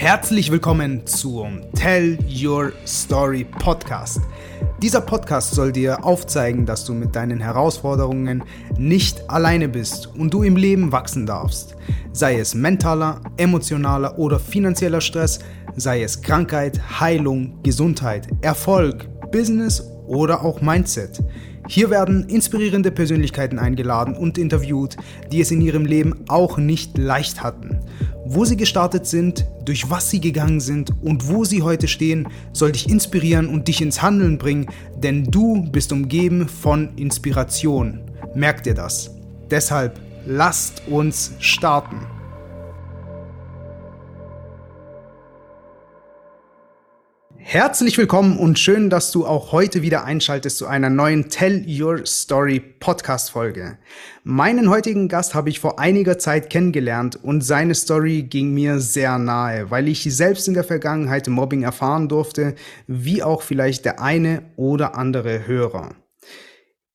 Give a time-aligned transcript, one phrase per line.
[0.00, 4.22] Herzlich willkommen zum Tell Your Story Podcast.
[4.80, 8.42] Dieser Podcast soll dir aufzeigen, dass du mit deinen Herausforderungen
[8.78, 11.76] nicht alleine bist und du im Leben wachsen darfst.
[12.12, 15.40] Sei es mentaler, emotionaler oder finanzieller Stress,
[15.76, 21.22] sei es Krankheit, Heilung, Gesundheit, Erfolg, Business oder auch Mindset.
[21.68, 24.96] Hier werden inspirierende Persönlichkeiten eingeladen und interviewt,
[25.30, 27.80] die es in ihrem Leben auch nicht leicht hatten.
[28.24, 32.72] Wo sie gestartet sind, durch was sie gegangen sind und wo sie heute stehen, soll
[32.72, 38.00] dich inspirieren und dich ins Handeln bringen, denn du bist umgeben von Inspiration.
[38.34, 39.10] Merk dir das.
[39.50, 42.19] Deshalb lasst uns starten.
[47.52, 52.06] Herzlich willkommen und schön, dass du auch heute wieder einschaltest zu einer neuen Tell Your
[52.06, 53.76] Story Podcast Folge.
[54.22, 59.18] Meinen heutigen Gast habe ich vor einiger Zeit kennengelernt und seine Story ging mir sehr
[59.18, 62.54] nahe, weil ich selbst in der Vergangenheit Mobbing erfahren durfte,
[62.86, 65.96] wie auch vielleicht der eine oder andere Hörer.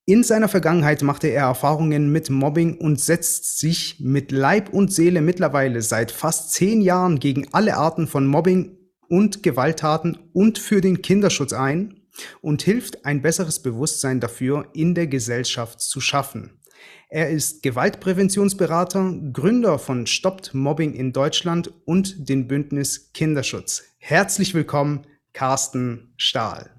[0.06, 5.20] In seiner Vergangenheit machte er Erfahrungen mit Mobbing und setzt sich mit Leib und Seele
[5.20, 8.75] mittlerweile seit fast zehn Jahren gegen alle Arten von Mobbing
[9.08, 12.02] und Gewalttaten und für den Kinderschutz ein
[12.40, 16.60] und hilft, ein besseres Bewusstsein dafür in der Gesellschaft zu schaffen.
[17.08, 23.84] Er ist Gewaltpräventionsberater, Gründer von Stoppt Mobbing in Deutschland und den Bündnis Kinderschutz.
[23.98, 26.70] Herzlich willkommen, Carsten Stahl.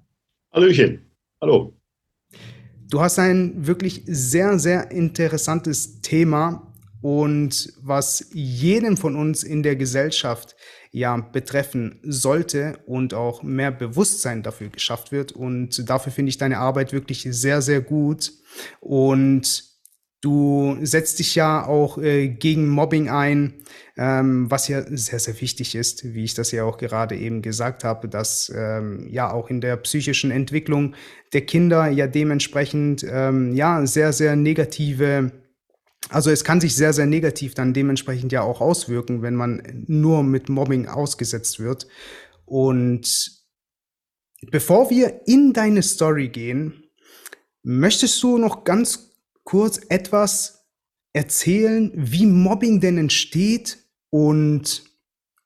[0.51, 1.11] Hallöchen.
[1.39, 1.79] Hallo.
[2.89, 9.75] Du hast ein wirklich sehr, sehr interessantes Thema und was jedem von uns in der
[9.75, 10.55] Gesellschaft
[10.91, 15.31] ja betreffen sollte und auch mehr Bewusstsein dafür geschafft wird.
[15.31, 18.31] Und dafür finde ich deine Arbeit wirklich sehr, sehr gut.
[18.79, 19.63] Und
[20.21, 23.53] du setzt dich ja auch äh, gegen Mobbing ein,
[23.97, 27.83] ähm, was ja sehr, sehr wichtig ist, wie ich das ja auch gerade eben gesagt
[27.83, 30.95] habe, dass ähm, ja auch in der psychischen Entwicklung
[31.33, 35.31] der Kinder ja dementsprechend ähm, ja sehr, sehr negative
[36.09, 40.23] also es kann sich sehr, sehr negativ dann dementsprechend ja auch auswirken, wenn man nur
[40.23, 41.87] mit Mobbing ausgesetzt wird.
[42.45, 43.43] Und
[44.49, 46.83] bevor wir in deine Story gehen,
[47.63, 50.65] möchtest du noch ganz kurz etwas
[51.13, 54.83] erzählen, wie Mobbing denn entsteht und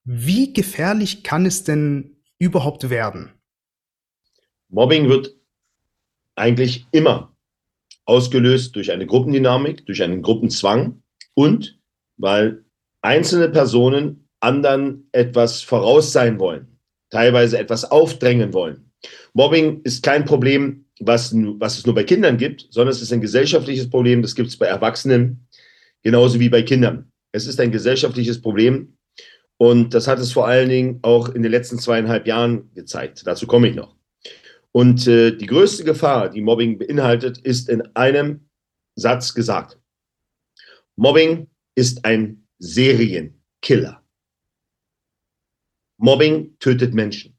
[0.03, 3.31] wie gefährlich kann es denn überhaupt werden?
[4.69, 5.35] Mobbing wird
[6.35, 7.30] eigentlich immer
[8.11, 11.01] ausgelöst durch eine Gruppendynamik, durch einen Gruppenzwang
[11.33, 11.79] und
[12.17, 12.65] weil
[13.01, 16.77] einzelne Personen anderen etwas voraus sein wollen,
[17.09, 18.91] teilweise etwas aufdrängen wollen.
[19.33, 23.21] Mobbing ist kein Problem, was, was es nur bei Kindern gibt, sondern es ist ein
[23.21, 25.47] gesellschaftliches Problem, das gibt es bei Erwachsenen
[26.03, 27.11] genauso wie bei Kindern.
[27.31, 28.97] Es ist ein gesellschaftliches Problem
[29.57, 33.23] und das hat es vor allen Dingen auch in den letzten zweieinhalb Jahren gezeigt.
[33.25, 33.95] Dazu komme ich noch.
[34.73, 38.47] Und äh, die größte Gefahr, die Mobbing beinhaltet, ist in einem
[38.95, 39.79] Satz gesagt.
[40.95, 44.03] Mobbing ist ein Serienkiller.
[45.97, 47.37] Mobbing tötet Menschen.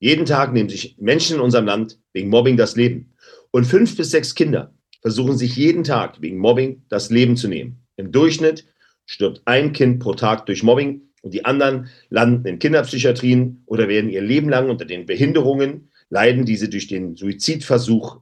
[0.00, 3.14] Jeden Tag nehmen sich Menschen in unserem Land wegen Mobbing das Leben.
[3.50, 7.86] Und fünf bis sechs Kinder versuchen sich jeden Tag wegen Mobbing das Leben zu nehmen.
[7.96, 8.66] Im Durchschnitt
[9.06, 14.10] stirbt ein Kind pro Tag durch Mobbing und die anderen landen in Kinderpsychiatrien oder werden
[14.10, 18.20] ihr Leben lang unter den Behinderungen leiden, die sie durch den Suizidversuch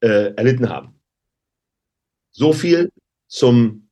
[0.00, 0.94] äh, erlitten haben.
[2.32, 2.90] So viel
[3.28, 3.88] zum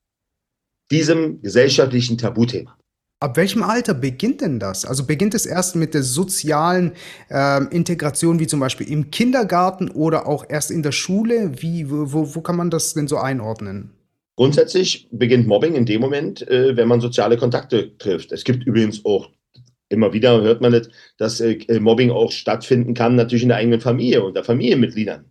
[0.90, 2.76] diesem gesellschaftlichen Tabuthema.
[3.20, 4.84] Ab welchem Alter beginnt denn das?
[4.84, 6.92] Also beginnt es erst mit der sozialen
[7.30, 11.62] äh, Integration, wie zum Beispiel im Kindergarten oder auch erst in der Schule?
[11.62, 13.90] Wie, wo, wo kann man das denn so einordnen?
[14.34, 18.32] Grundsätzlich beginnt Mobbing in dem Moment, äh, wenn man soziale Kontakte trifft.
[18.32, 19.30] Es gibt übrigens auch
[19.92, 20.88] immer wieder hört man das,
[21.18, 25.26] dass äh, Mobbing auch stattfinden kann, natürlich in der eigenen Familie, unter Familienmitgliedern.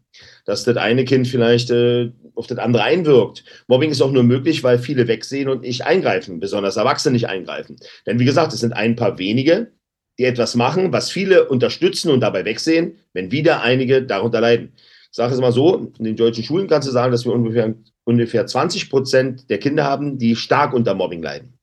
[0.46, 3.44] Dass das eine Kind vielleicht äh, auf das andere einwirkt.
[3.68, 7.78] Mobbing ist auch nur möglich, weil viele wegsehen und nicht eingreifen, besonders Erwachsene nicht eingreifen.
[8.06, 9.72] Denn wie gesagt, es sind ein paar wenige,
[10.18, 14.74] die etwas machen, was viele unterstützen und dabei wegsehen, wenn wieder einige darunter leiden.
[14.76, 17.76] Ich sage es mal so, in den deutschen Schulen kannst du sagen, dass wir ungefähr,
[18.06, 21.58] ungefähr 20 Prozent der Kinder haben, die stark unter Mobbing leiden.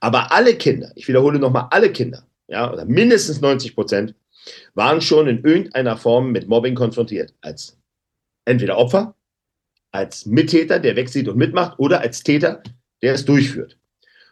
[0.00, 4.14] Aber alle Kinder, ich wiederhole nochmal, alle Kinder ja, oder mindestens 90 Prozent,
[4.74, 7.34] waren schon in irgendeiner Form mit Mobbing konfrontiert.
[7.40, 7.78] Als
[8.44, 9.16] entweder Opfer,
[9.90, 12.62] als Mittäter, der wegsieht und mitmacht, oder als Täter,
[13.02, 13.78] der es durchführt.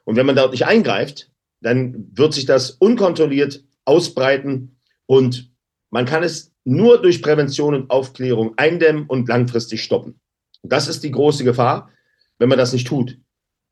[0.04, 1.30] Und wenn man dort nicht eingreift,
[1.60, 4.76] dann wird sich das unkontrolliert ausbreiten
[5.06, 5.50] und
[5.90, 10.20] man kann es nur durch Prävention und Aufklärung eindämmen und langfristig stoppen.
[10.62, 11.90] Das ist die große Gefahr,
[12.38, 13.18] wenn man das nicht tut.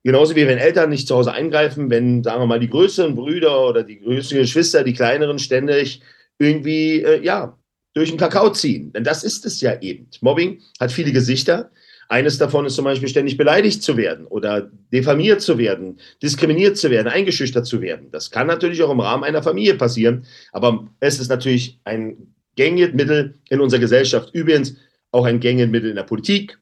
[0.03, 3.69] Genauso wie wenn Eltern nicht zu Hause eingreifen, wenn, sagen wir mal, die größeren Brüder
[3.69, 6.01] oder die größeren Geschwister, die kleineren ständig
[6.39, 7.59] irgendwie, äh, ja,
[7.93, 8.93] durch den Kakao ziehen.
[8.93, 10.09] Denn das ist es ja eben.
[10.21, 11.71] Mobbing hat viele Gesichter.
[12.09, 16.91] Eines davon ist zum Beispiel ständig beleidigt zu werden oder diffamiert zu werden, diskriminiert zu
[16.91, 18.11] werden, eingeschüchtert zu werden.
[18.11, 22.95] Das kann natürlich auch im Rahmen einer Familie passieren, aber es ist natürlich ein gängiges
[22.95, 24.31] Mittel in unserer Gesellschaft.
[24.33, 24.75] Übrigens
[25.13, 26.59] auch ein gängiges Mittel in der Politik,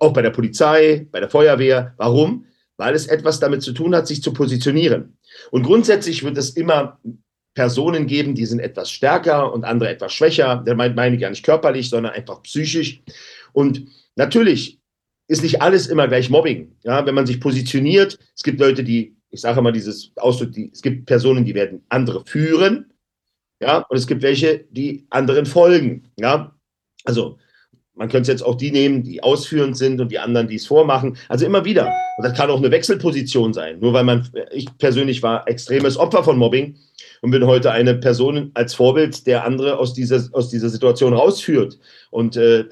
[0.00, 1.94] auch bei der Polizei, bei der Feuerwehr.
[1.96, 2.46] Warum?
[2.82, 5.16] Weil es etwas damit zu tun hat, sich zu positionieren.
[5.52, 6.98] Und grundsätzlich wird es immer
[7.54, 10.64] Personen geben, die sind etwas stärker und andere etwas schwächer.
[10.66, 13.00] Der meint, meine ich gar nicht körperlich, sondern einfach psychisch.
[13.52, 13.86] Und
[14.16, 14.80] natürlich
[15.28, 16.74] ist nicht alles immer gleich Mobbing.
[16.82, 20.68] Ja, wenn man sich positioniert, es gibt Leute, die, ich sage mal dieses Ausdruck, die,
[20.72, 22.92] es gibt Personen, die werden andere führen.
[23.60, 26.08] Ja, und es gibt welche, die anderen folgen.
[26.18, 26.52] Ja,
[27.04, 27.38] also
[27.94, 31.16] man könnte jetzt auch die nehmen, die ausführend sind und die anderen, die es vormachen.
[31.28, 31.92] Also immer wieder.
[32.16, 33.80] Und das kann auch eine Wechselposition sein.
[33.80, 36.76] Nur weil man, ich persönlich war extremes Opfer von Mobbing
[37.20, 41.78] und bin heute eine Person als Vorbild, der andere aus dieser, aus dieser Situation rausführt.
[42.10, 42.64] Und äh,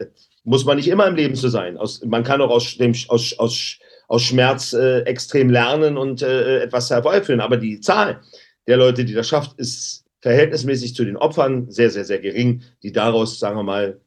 [0.44, 1.76] muss man nicht immer im Leben so sein.
[1.76, 3.78] Aus, man kann auch aus, dem, aus, aus,
[4.08, 7.40] aus Schmerz äh, extrem lernen und äh, etwas herbeiführen.
[7.40, 8.20] Aber die Zahl
[8.66, 12.92] der Leute, die das schafft, ist verhältnismäßig zu den Opfern sehr, sehr, sehr gering, die
[12.92, 14.00] daraus, sagen wir mal,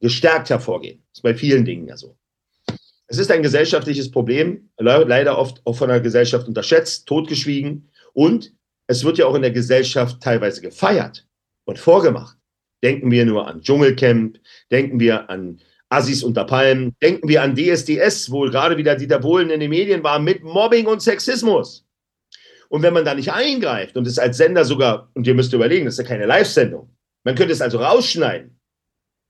[0.00, 1.02] gestärkt hervorgehen.
[1.10, 2.16] Das ist bei vielen Dingen ja so.
[3.06, 8.52] Es ist ein gesellschaftliches Problem, leider oft auch von der Gesellschaft unterschätzt, totgeschwiegen und
[8.86, 11.26] es wird ja auch in der Gesellschaft teilweise gefeiert
[11.64, 12.36] und vorgemacht.
[12.82, 14.38] Denken wir nur an Dschungelcamp,
[14.70, 19.50] denken wir an Assis unter Palmen, denken wir an DSDS, wo gerade wieder Dieter Bohlen
[19.50, 21.86] in den Medien war mit Mobbing und Sexismus.
[22.68, 25.86] Und wenn man da nicht eingreift und es als Sender sogar, und ihr müsst überlegen,
[25.86, 26.94] das ist ja keine Live-Sendung,
[27.24, 28.57] man könnte es also rausschneiden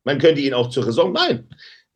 [0.04, 1.12] man könnte ihn auch zur Raison.
[1.12, 1.48] Nein.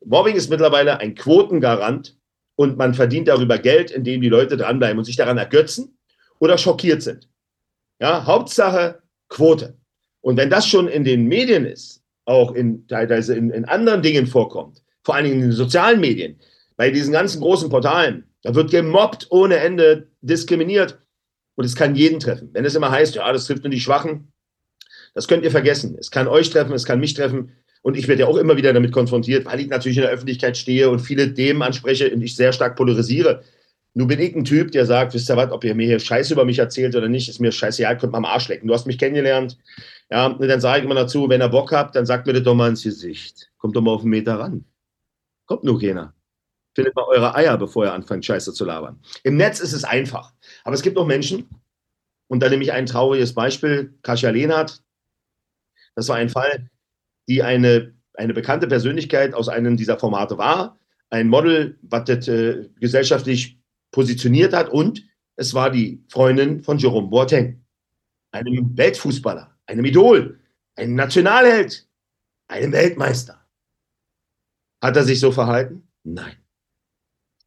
[0.05, 2.17] Mobbing ist mittlerweile ein Quotengarant
[2.55, 5.97] und man verdient darüber Geld, indem die Leute dranbleiben und sich daran ergötzen
[6.39, 7.29] oder schockiert sind.
[7.99, 9.77] Ja, Hauptsache Quote.
[10.21, 14.27] Und wenn das schon in den Medien ist, auch in, teilweise in, in anderen Dingen
[14.27, 16.39] vorkommt, vor allen Dingen in den sozialen Medien,
[16.77, 20.99] bei diesen ganzen großen Portalen, da wird gemobbt ohne Ende, diskriminiert.
[21.55, 22.49] Und es kann jeden treffen.
[22.53, 24.31] Wenn es immer heißt, ja, das trifft nur die Schwachen,
[25.13, 25.95] das könnt ihr vergessen.
[25.99, 27.51] Es kann euch treffen, es kann mich treffen.
[27.83, 30.57] Und ich werde ja auch immer wieder damit konfrontiert, weil ich natürlich in der Öffentlichkeit
[30.57, 33.43] stehe und viele Themen anspreche und ich sehr stark polarisiere.
[33.93, 36.33] Nun bin ich ein Typ, der sagt, wisst ihr was, ob ihr mir hier Scheiße
[36.33, 38.67] über mich erzählt oder nicht, ist mir scheiße, ja, könnt mal am Arsch lecken.
[38.67, 39.59] Du hast mich kennengelernt.
[40.09, 42.43] Ja, und dann sage ich immer dazu, wenn ihr Bock habt, dann sagt mir das
[42.43, 43.51] doch mal ins Gesicht.
[43.57, 44.65] Kommt doch mal auf einen Meter ran.
[45.45, 46.15] Kommt nur keiner.
[46.73, 48.99] Findet mal eure Eier, bevor ihr anfangt, Scheiße zu labern.
[49.23, 50.33] Im Netz ist es einfach.
[50.63, 51.47] Aber es gibt auch Menschen,
[52.27, 54.81] und da nehme ich ein trauriges Beispiel, Kasia Lehnhardt.
[55.95, 56.71] Das war ein Fall,
[57.27, 60.79] die eine, eine bekannte Persönlichkeit aus einem dieser Formate war,
[61.09, 63.59] ein Model, was das äh, gesellschaftlich
[63.91, 65.03] positioniert hat und
[65.35, 67.63] es war die Freundin von Jerome Boateng,
[68.31, 70.39] einem Weltfußballer, einem Idol,
[70.75, 71.87] einem Nationalheld,
[72.47, 73.45] einem Weltmeister.
[74.81, 75.87] Hat er sich so verhalten?
[76.03, 76.35] Nein.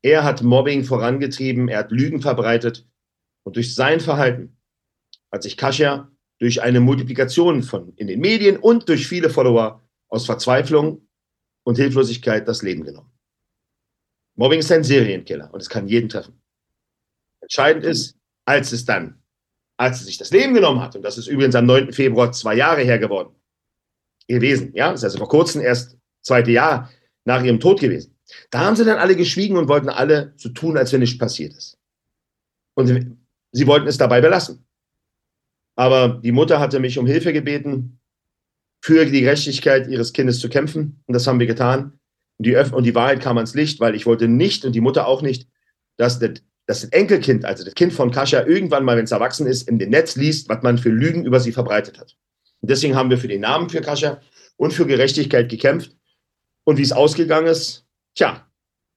[0.02, 2.87] Er hat Mobbing vorangetrieben, er hat Lügen verbreitet
[3.44, 4.56] und durch sein Verhalten
[5.32, 10.26] hat sich Kasia durch eine Multiplikation von in den Medien und durch viele Follower aus
[10.26, 11.06] Verzweiflung
[11.64, 13.10] und Hilflosigkeit das Leben genommen.
[14.36, 16.40] Mobbing ist ein Serienkiller und es kann jeden treffen.
[17.40, 19.22] Entscheidend ist, als es dann,
[19.76, 21.92] als es sich das Leben genommen hat, und das ist übrigens am 9.
[21.92, 23.34] Februar zwei Jahre her geworden,
[24.28, 26.90] gewesen, ja, das ist also vor kurzem erst zweite Jahr
[27.24, 28.16] nach ihrem Tod gewesen.
[28.50, 31.55] Da haben sie dann alle geschwiegen und wollten alle so tun, als wenn nichts passiert
[31.55, 31.78] ist.
[32.74, 33.19] Und
[33.52, 34.66] sie wollten es dabei belassen.
[35.76, 38.00] Aber die Mutter hatte mich um Hilfe gebeten,
[38.80, 41.02] für die Gerechtigkeit ihres Kindes zu kämpfen.
[41.06, 41.98] Und das haben wir getan.
[42.38, 44.80] Und die, Öf und die Wahrheit kam ans Licht, weil ich wollte nicht und die
[44.80, 45.48] Mutter auch nicht,
[45.96, 46.34] dass das,
[46.66, 49.78] dass das Enkelkind, also das Kind von Kascha, irgendwann mal, wenn es erwachsen ist, in
[49.78, 52.16] dem Netz liest, was man für Lügen über sie verbreitet hat.
[52.60, 54.20] Und deswegen haben wir für den Namen für Kascha
[54.56, 55.96] und für Gerechtigkeit gekämpft.
[56.64, 58.46] Und wie es ausgegangen ist, tja,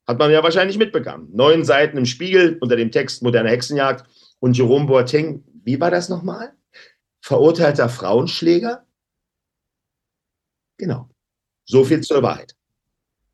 [0.07, 1.29] hat man ja wahrscheinlich mitbekommen.
[1.33, 4.07] Neun Seiten im Spiegel unter dem Text Moderne Hexenjagd
[4.39, 5.43] und Jerome Boateng.
[5.63, 6.53] Wie war das nochmal?
[7.22, 8.86] Verurteilter Frauenschläger?
[10.78, 11.10] Genau.
[11.66, 12.56] So viel zur Wahrheit.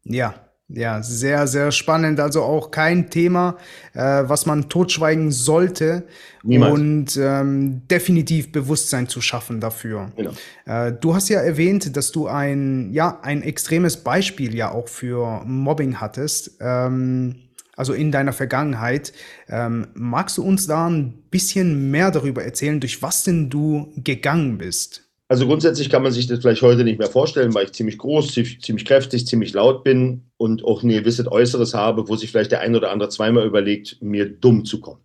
[0.03, 2.19] Ja, ja, sehr, sehr spannend.
[2.19, 3.57] Also auch kein Thema,
[3.93, 6.07] äh, was man totschweigen sollte
[6.41, 6.73] Niemals.
[6.73, 10.11] und ähm, definitiv Bewusstsein zu schaffen dafür.
[10.15, 10.31] Genau.
[10.65, 15.43] Äh, du hast ja erwähnt, dass du ein, ja, ein extremes Beispiel ja auch für
[15.45, 16.57] Mobbing hattest.
[16.59, 17.44] Ähm,
[17.75, 19.13] also in deiner Vergangenheit.
[19.49, 24.57] Ähm, magst du uns da ein bisschen mehr darüber erzählen, durch was denn du gegangen
[24.57, 25.05] bist?
[25.27, 28.33] Also grundsätzlich kann man sich das vielleicht heute nicht mehr vorstellen, weil ich ziemlich groß,
[28.33, 32.59] ziemlich kräftig, ziemlich laut bin und auch ein gewisses Äußeres habe, wo sich vielleicht der
[32.59, 35.01] ein oder andere zweimal überlegt, mir dumm zu kommen.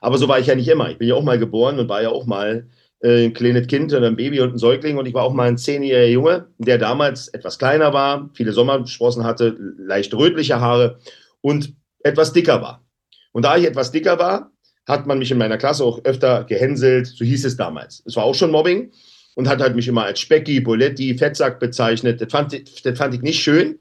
[0.00, 0.90] Aber so war ich ja nicht immer.
[0.90, 2.68] Ich bin ja auch mal geboren und war ja auch mal
[3.00, 5.48] äh, ein kleines Kind oder ein Baby und ein Säugling und ich war auch mal
[5.48, 10.98] ein zehnjähriger Junge, der damals etwas kleiner war, viele Sommersprossen hatte, leicht rötliche Haare
[11.42, 12.84] und etwas dicker war.
[13.32, 14.52] Und da ich etwas dicker war,
[14.86, 18.02] hat man mich in meiner Klasse auch öfter gehänselt, so hieß es damals.
[18.06, 18.92] Es war auch schon Mobbing
[19.34, 22.20] und hat halt mich immer als Specki, Boletti, Fettsack bezeichnet.
[22.20, 22.52] Das fand,
[22.84, 23.80] das fand ich nicht schön.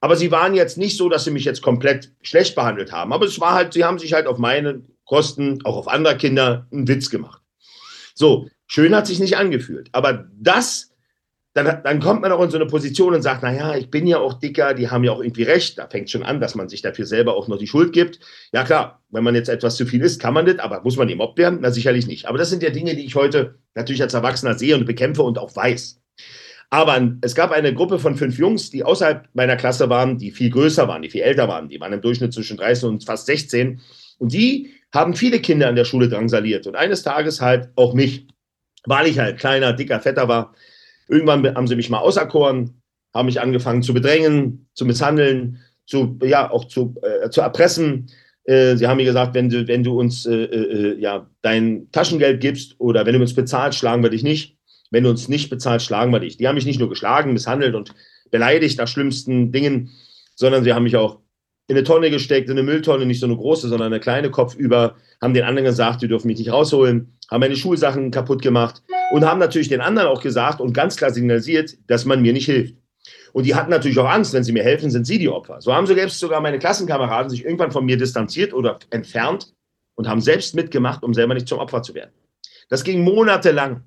[0.00, 3.12] Aber sie waren jetzt nicht so, dass sie mich jetzt komplett schlecht behandelt haben.
[3.12, 6.66] Aber es war halt, sie haben sich halt auf meine Kosten, auch auf andere Kinder,
[6.70, 7.42] einen Witz gemacht.
[8.14, 9.88] So, schön hat sich nicht angefühlt.
[9.92, 10.92] Aber das
[11.56, 14.18] dann, dann kommt man auch in so eine Position und sagt, naja, ich bin ja
[14.18, 15.78] auch dicker, die haben ja auch irgendwie recht.
[15.78, 18.20] Da fängt schon an, dass man sich dafür selber auch noch die Schuld gibt.
[18.52, 21.08] Ja klar, wenn man jetzt etwas zu viel ist, kann man das, aber muss man
[21.08, 21.60] eben werden?
[21.62, 22.26] Na sicherlich nicht.
[22.26, 25.38] Aber das sind ja Dinge, die ich heute natürlich als Erwachsener sehe und bekämpfe und
[25.38, 25.98] auch weiß.
[26.68, 30.50] Aber es gab eine Gruppe von fünf Jungs, die außerhalb meiner Klasse waren, die viel
[30.50, 31.70] größer waren, die viel älter waren.
[31.70, 33.80] Die waren im Durchschnitt zwischen 30 und fast 16.
[34.18, 36.66] Und die haben viele Kinder an der Schule drangsaliert.
[36.66, 38.26] Und eines Tages halt auch mich,
[38.84, 40.54] weil ich halt kleiner, dicker, fetter war
[41.08, 42.82] Irgendwann haben sie mich mal auserkoren,
[43.14, 48.10] haben mich angefangen zu bedrängen, zu misshandeln, zu, ja, auch zu, äh, zu erpressen.
[48.44, 52.40] Äh, sie haben mir gesagt, wenn du, wenn du uns äh, äh, ja, dein Taschengeld
[52.40, 54.56] gibst oder wenn du uns bezahlst, schlagen wir dich nicht.
[54.90, 56.36] Wenn du uns nicht bezahlst, schlagen wir dich.
[56.36, 57.92] Die haben mich nicht nur geschlagen, misshandelt und
[58.30, 59.90] beleidigt nach schlimmsten Dingen,
[60.34, 61.20] sondern sie haben mich auch
[61.68, 64.96] in eine Tonne gesteckt, in eine Mülltonne, nicht so eine große, sondern eine kleine Kopfüber,
[65.20, 68.82] haben den anderen gesagt, die dürfen mich nicht rausholen, haben meine Schulsachen kaputt gemacht
[69.12, 72.46] und haben natürlich den anderen auch gesagt und ganz klar signalisiert, dass man mir nicht
[72.46, 72.76] hilft.
[73.32, 75.60] Und die hatten natürlich auch Angst, wenn sie mir helfen, sind sie die Opfer.
[75.60, 79.52] So haben selbst sogar meine Klassenkameraden sich irgendwann von mir distanziert oder entfernt
[79.94, 82.12] und haben selbst mitgemacht, um selber nicht zum Opfer zu werden.
[82.68, 83.82] Das ging monatelang,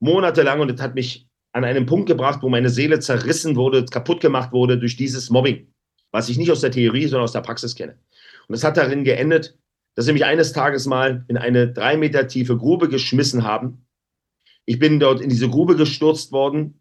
[0.00, 4.20] monatelang und es hat mich an einen Punkt gebracht, wo meine Seele zerrissen wurde, kaputt
[4.20, 5.66] gemacht wurde durch dieses Mobbing,
[6.12, 7.98] was ich nicht aus der Theorie, sondern aus der Praxis kenne.
[8.48, 9.58] Und es hat darin geendet,
[9.94, 13.86] dass sie mich eines Tages mal in eine drei Meter tiefe Grube geschmissen haben
[14.66, 16.80] ich bin dort in diese Grube gestürzt worden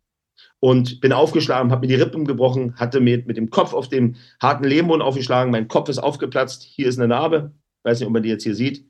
[0.60, 4.18] und bin aufgeschlagen, habe mir die Rippen gebrochen, hatte mir mit dem Kopf auf den
[4.42, 5.52] harten Lehmboden aufgeschlagen.
[5.52, 6.64] Mein Kopf ist aufgeplatzt.
[6.64, 7.54] Hier ist eine Narbe.
[7.80, 8.90] Ich weiß nicht, ob man die jetzt hier sieht.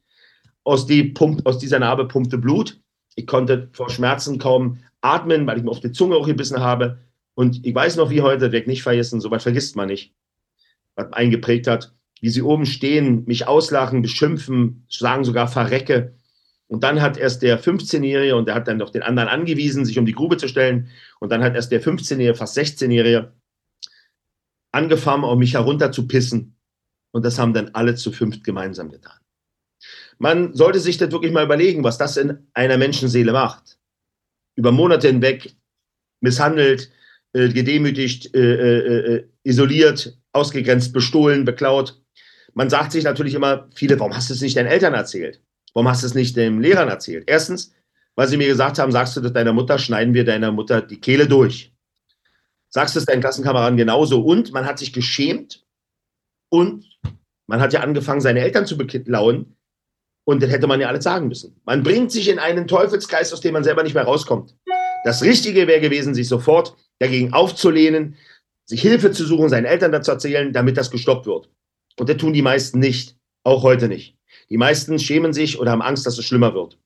[0.64, 2.80] Aus, die pumpt, aus dieser Narbe pumpte Blut.
[3.16, 7.00] Ich konnte vor Schmerzen kaum atmen, weil ich mir auf die Zunge auch gebissen habe.
[7.36, 10.16] Und ich weiß noch wie heute, werde nicht vergessen, sowas vergisst man nicht,
[10.96, 16.16] was eingeprägt hat, wie sie oben stehen, mich auslachen, beschimpfen, sagen sogar verrecke.
[16.68, 20.00] Und dann hat erst der 15-Jährige, und der hat dann noch den anderen angewiesen, sich
[20.00, 20.90] um die Grube zu stellen.
[21.20, 23.34] Und dann hat erst der 15-Jährige, fast 16-Jährige,
[24.72, 26.56] angefangen, auf mich herunter zu pissen.
[27.12, 29.20] Und das haben dann alle zu fünft gemeinsam getan.
[30.18, 33.78] Man sollte sich das wirklich mal überlegen, was das in einer Menschenseele macht.
[34.56, 35.56] Über Monate hinweg
[36.22, 36.92] misshandelt,
[37.34, 42.02] äh, gedemütigt, äh, äh, äh isoliert, ausgegrenzt, bestohlen, beklaut.
[42.54, 45.42] Man sagt sich natürlich immer, viele, warum hast du es nicht deinen Eltern erzählt?
[45.74, 47.26] Warum hast du es nicht den Lehrern erzählt?
[47.28, 47.74] Erstens,
[48.16, 51.00] weil sie mir gesagt haben, sagst du das deiner Mutter, schneiden wir deiner Mutter die
[51.00, 51.74] Kehle durch.
[52.70, 54.22] Sagst du es deinen Klassenkameraden genauso.
[54.22, 55.66] Und man hat sich geschämt
[56.50, 56.86] und
[57.48, 59.58] man hat ja angefangen, seine Eltern zu beklauen.
[60.24, 61.62] Und das hätte man ja alles sagen müssen.
[61.66, 64.56] Man bringt sich in einen Teufelskreis, aus dem man selber nicht mehr rauskommt.
[65.04, 68.16] Das Richtige wäre gewesen, sich sofort dagegen aufzulehnen,
[68.66, 71.50] sich Hilfe zu suchen, seinen Eltern dazu erzählen, damit das gestoppt wird.
[72.00, 74.18] Und das tun die meisten nicht, auch heute nicht.
[74.50, 76.78] Die meisten schämen sich oder haben Angst, dass es schlimmer wird.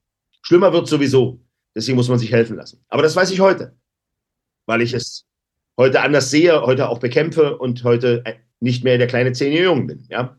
[0.42, 1.40] Schlimmer wird sowieso.
[1.74, 2.84] Deswegen muss man sich helfen lassen.
[2.88, 3.76] Aber das weiß ich heute,
[4.66, 5.26] weil ich es
[5.76, 8.24] heute anders sehe, heute auch bekämpfe und heute
[8.60, 10.06] nicht mehr der kleine zehnjährige bin.
[10.08, 10.36] Ja,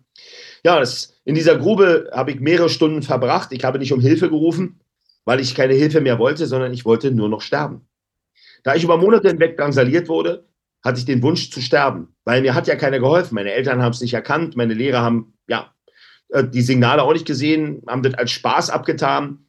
[0.63, 3.51] ja das, in dieser Grube habe ich mehrere Stunden verbracht.
[3.51, 4.81] Ich habe nicht um Hilfe gerufen,
[5.25, 7.87] weil ich keine Hilfe mehr wollte, sondern ich wollte nur noch sterben.
[8.63, 10.45] Da ich über Monate hinweg drangsaliert wurde,
[10.83, 13.35] hatte ich den Wunsch zu sterben, weil mir hat ja keiner geholfen.
[13.35, 15.73] Meine Eltern haben es nicht erkannt, meine Lehrer haben ja
[16.29, 19.45] äh, die Signale auch nicht gesehen, haben das als Spaß abgetan.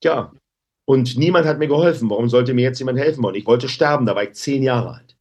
[0.00, 0.32] Tja,
[0.84, 2.10] und niemand hat mir geholfen.
[2.10, 3.34] Warum sollte mir jetzt jemand helfen wollen?
[3.34, 5.16] Ich wollte sterben, da war ich zehn Jahre alt.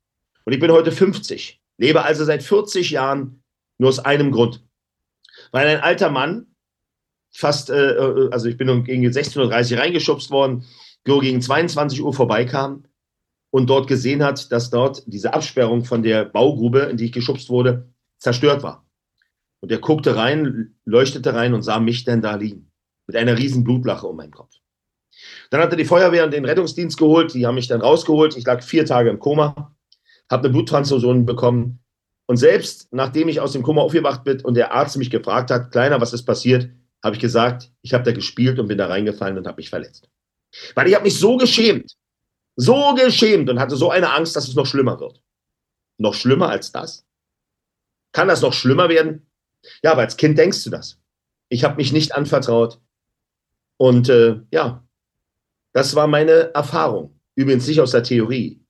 [0.45, 3.43] Und ich bin heute 50, lebe also seit 40 Jahren
[3.77, 4.63] nur aus einem Grund.
[5.51, 6.47] Weil ein alter Mann,
[7.31, 10.65] fast, äh, äh also ich bin gegen 16.30 Uhr reingeschubst worden,
[11.03, 12.85] gegen 22 Uhr vorbeikam
[13.51, 17.49] und dort gesehen hat, dass dort diese Absperrung von der Baugrube, in die ich geschubst
[17.49, 18.85] wurde, zerstört war.
[19.59, 22.71] Und er guckte rein, leuchtete rein und sah mich denn da liegen.
[23.07, 24.55] Mit einer riesen Blutlache um meinen Kopf.
[25.49, 27.33] Dann hat er die Feuerwehr und den Rettungsdienst geholt.
[27.33, 28.37] Die haben mich dann rausgeholt.
[28.37, 29.75] Ich lag vier Tage im Koma,
[30.29, 31.79] habe eine Bluttransfusion bekommen.
[32.25, 35.71] Und selbst nachdem ich aus dem Koma aufgewacht bin und der Arzt mich gefragt hat,
[35.71, 36.69] Kleiner, was ist passiert,
[37.03, 40.09] habe ich gesagt, ich habe da gespielt und bin da reingefallen und habe mich verletzt.
[40.75, 41.95] Weil ich habe mich so geschämt.
[42.55, 45.21] So geschämt und hatte so eine Angst, dass es noch schlimmer wird.
[45.97, 47.05] Noch schlimmer als das?
[48.11, 49.27] Kann das noch schlimmer werden?
[49.83, 50.99] Ja, aber als Kind denkst du das.
[51.49, 52.79] Ich habe mich nicht anvertraut.
[53.77, 54.85] Und äh, ja,
[55.73, 57.19] das war meine Erfahrung.
[57.35, 58.63] Übrigens nicht aus der Theorie,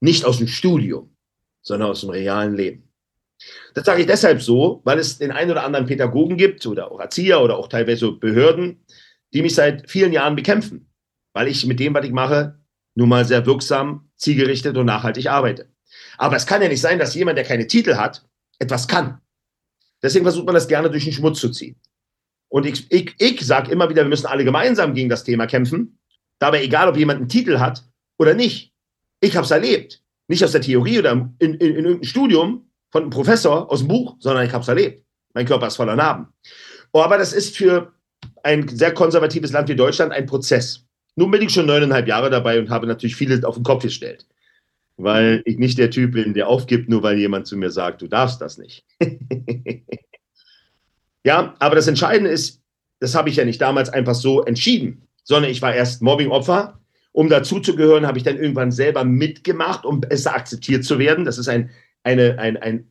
[0.00, 1.16] nicht aus dem Studium,
[1.62, 2.88] sondern aus dem realen Leben.
[3.74, 7.00] Das sage ich deshalb so, weil es den einen oder anderen Pädagogen gibt oder auch
[7.00, 8.84] Erzieher oder auch teilweise Behörden,
[9.32, 10.90] die mich seit vielen Jahren bekämpfen,
[11.32, 12.58] weil ich mit dem, was ich mache,
[12.94, 15.68] nun mal sehr wirksam, zielgerichtet und nachhaltig arbeite.
[16.18, 18.24] Aber es kann ja nicht sein, dass jemand, der keine Titel hat,
[18.58, 19.20] etwas kann.
[20.02, 21.76] Deswegen versucht man das gerne durch den Schmutz zu ziehen.
[22.48, 25.98] Und ich, ich, ich sage immer wieder, wir müssen alle gemeinsam gegen das Thema kämpfen.
[26.38, 27.84] Dabei egal, ob jemand einen Titel hat
[28.18, 28.72] oder nicht.
[29.20, 30.02] Ich habe es erlebt.
[30.28, 33.88] Nicht aus der Theorie oder in, in, in irgendeinem Studium von einem Professor aus dem
[33.88, 35.04] Buch, sondern ich habe es erlebt.
[35.34, 36.28] Mein Körper ist voller Narben.
[36.92, 37.94] Oh, aber das ist für
[38.42, 40.84] ein sehr konservatives Land wie Deutschland ein Prozess.
[41.16, 44.26] Nun bin ich schon neuneinhalb Jahre dabei und habe natürlich vieles auf den Kopf gestellt,
[44.96, 48.08] weil ich nicht der Typ bin, der aufgibt, nur weil jemand zu mir sagt, du
[48.08, 48.84] darfst das nicht.
[51.24, 52.62] ja, aber das Entscheidende ist,
[53.00, 56.78] das habe ich ja nicht damals einfach so entschieden, sondern ich war erst Mobbing-Opfer.
[57.14, 61.26] Um dazuzugehören, habe ich dann irgendwann selber mitgemacht, um besser akzeptiert zu werden.
[61.26, 61.70] Das ist ein,
[62.04, 62.88] eine, ein, ein,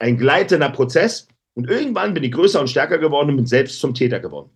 [0.00, 1.28] ein gleitender Prozess.
[1.54, 4.50] Und irgendwann bin ich größer und stärker geworden und bin selbst zum Täter geworden.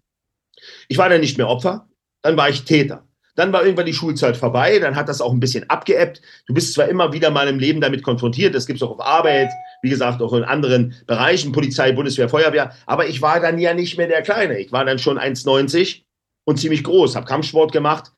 [0.89, 1.88] Ich war dann nicht mehr Opfer,
[2.23, 3.05] dann war ich Täter.
[3.35, 6.21] Dann war irgendwann die Schulzeit vorbei, dann hat das auch ein bisschen abgeebbt.
[6.47, 9.01] Du bist zwar immer wieder mal im Leben damit konfrontiert, das gibt es auch auf
[9.01, 9.51] Arbeit,
[9.83, 13.97] wie gesagt, auch in anderen Bereichen, Polizei, Bundeswehr, Feuerwehr, aber ich war dann ja nicht
[13.97, 14.59] mehr der Kleine.
[14.59, 16.03] Ich war dann schon 1,90
[16.45, 18.11] und ziemlich groß, habe Kampfsport gemacht.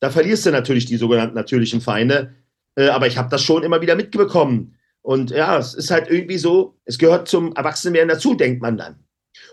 [0.00, 2.34] Da verlierst du natürlich die sogenannten natürlichen Feinde,
[2.76, 4.76] äh, aber ich habe das schon immer wieder mitbekommen.
[5.02, 9.04] Und ja, es ist halt irgendwie so, es gehört zum Erwachsenenwerden dazu, denkt man dann.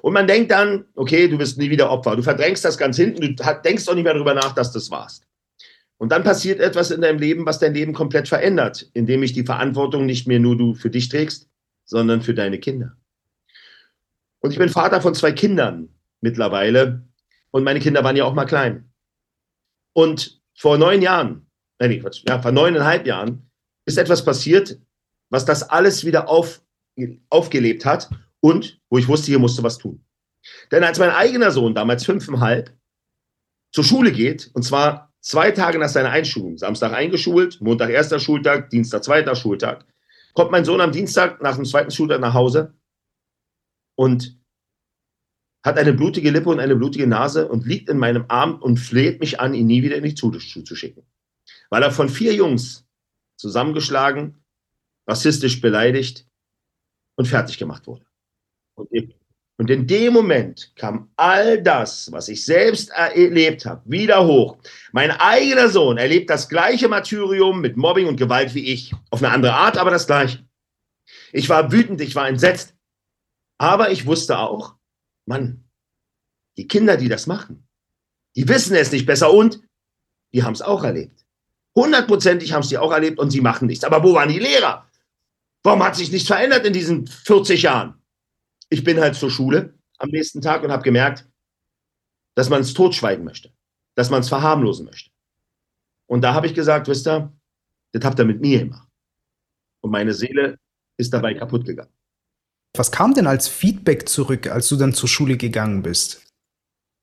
[0.01, 2.15] Und man denkt dann, okay, du bist nie wieder Opfer.
[2.15, 5.25] Du verdrängst das ganz hinten, du denkst auch nicht mehr darüber nach, dass das warst.
[5.97, 9.45] Und dann passiert etwas in deinem Leben, was dein Leben komplett verändert, indem ich die
[9.45, 11.47] Verantwortung nicht mehr nur du für dich trägst,
[11.85, 12.95] sondern für deine Kinder.
[14.41, 15.89] Und ich bin Vater von zwei Kindern
[16.21, 17.01] mittlerweile.
[17.51, 18.91] Und meine Kinder waren ja auch mal klein.
[19.93, 21.47] Und vor neun Jahren,
[21.79, 23.49] nein, Quatsch, ja, vor neuneinhalb Jahren
[23.85, 24.77] ist etwas passiert,
[25.29, 26.61] was das alles wieder auf,
[27.29, 28.09] aufgelebt hat
[28.45, 30.05] und wo ich wusste, hier musste was tun.
[30.71, 32.71] Denn als mein eigener Sohn, damals fünfeinhalb,
[33.71, 38.69] zur Schule geht, und zwar zwei Tage nach seiner Einschulung, Samstag eingeschult, Montag erster Schultag,
[38.69, 39.87] Dienstag zweiter Schultag,
[40.35, 42.75] kommt mein Sohn am Dienstag nach dem zweiten Schultag nach Hause
[43.95, 44.39] und
[45.63, 49.21] hat eine blutige Lippe und eine blutige Nase und liegt in meinem Arm und fleht
[49.21, 51.01] mich an, ihn nie wieder in die Schule zu schicken.
[51.71, 52.85] Weil er von vier Jungs
[53.37, 54.43] zusammengeschlagen,
[55.07, 56.27] rassistisch beleidigt
[57.15, 58.05] und fertig gemacht wurde.
[59.57, 64.57] Und in dem Moment kam all das, was ich selbst erlebt habe, wieder hoch.
[64.91, 68.93] Mein eigener Sohn erlebt das gleiche Martyrium mit Mobbing und Gewalt wie ich.
[69.11, 70.45] Auf eine andere Art, aber das gleiche.
[71.31, 72.75] Ich war wütend, ich war entsetzt.
[73.57, 74.75] Aber ich wusste auch,
[75.25, 75.63] Mann,
[76.57, 77.65] die Kinder, die das machen,
[78.35, 79.61] die wissen es nicht besser und
[80.33, 81.25] die haben es auch erlebt.
[81.75, 83.85] Hundertprozentig haben es die auch erlebt und sie machen nichts.
[83.85, 84.89] Aber wo waren die Lehrer?
[85.63, 88.01] Warum hat sich nichts verändert in diesen 40 Jahren?
[88.69, 91.27] Ich bin halt zur Schule am nächsten Tag und habe gemerkt,
[92.35, 93.51] dass man es totschweigen möchte,
[93.95, 95.11] dass man es verharmlosen möchte.
[96.07, 97.33] Und da habe ich gesagt, wisst ihr,
[97.93, 98.87] das habt ihr mit mir gemacht.
[99.81, 100.57] Und meine Seele
[100.97, 101.93] ist dabei kaputt gegangen.
[102.75, 106.25] Was kam denn als Feedback zurück, als du dann zur Schule gegangen bist?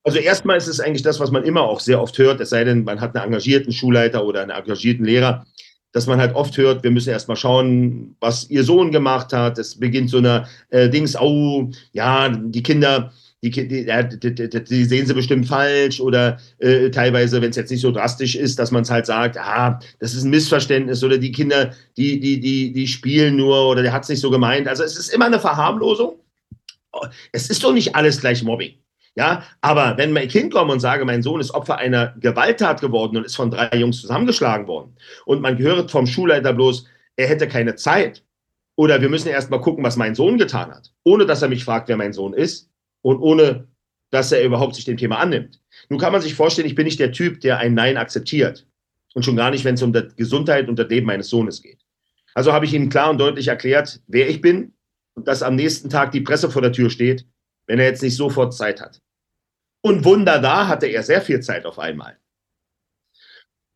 [0.05, 2.65] Also erstmal ist es eigentlich das, was man immer auch sehr oft hört, es sei
[2.65, 5.47] denn, man hat einen engagierten Schulleiter oder einen engagierten Lehrer,
[5.93, 9.59] dass man halt oft hört, wir müssen erstmal schauen, was ihr Sohn gemacht hat.
[9.59, 15.07] Es beginnt so eine äh, Dings, oh, ja, die Kinder, die, die, die, die sehen
[15.07, 18.83] sie bestimmt falsch oder äh, teilweise, wenn es jetzt nicht so drastisch ist, dass man
[18.83, 22.87] es halt sagt, ah, das ist ein Missverständnis oder die Kinder, die, die, die, die
[22.87, 24.69] spielen nur oder der hat es nicht so gemeint.
[24.69, 26.15] Also es ist immer eine Verharmlosung.
[27.33, 28.75] Es ist doch nicht alles gleich Mobbing.
[29.15, 33.17] Ja, aber wenn mein Kind kommt und sage, mein Sohn ist Opfer einer Gewalttat geworden
[33.17, 34.97] und ist von drei Jungs zusammengeschlagen worden
[35.27, 38.25] und man hört vom Schulleiter bloß, er hätte keine Zeit
[38.75, 41.65] oder wir müssen erst mal gucken, was mein Sohn getan hat, ohne dass er mich
[41.65, 42.71] fragt, wer mein Sohn ist
[43.03, 43.69] und ohne
[44.11, 45.61] dass er überhaupt sich dem Thema annimmt.
[45.91, 48.67] Nun kann man sich vorstellen, ich bin nicht der Typ, der ein Nein akzeptiert
[49.15, 51.81] und schon gar nicht, wenn es um die Gesundheit und das Leben meines Sohnes geht.
[52.35, 54.73] Also habe ich ihm klar und deutlich erklärt, wer ich bin
[55.15, 57.27] und dass am nächsten Tag die Presse vor der Tür steht
[57.67, 59.01] wenn er jetzt nicht sofort Zeit hat.
[59.83, 62.19] Und Wunder da hatte er sehr viel Zeit auf einmal.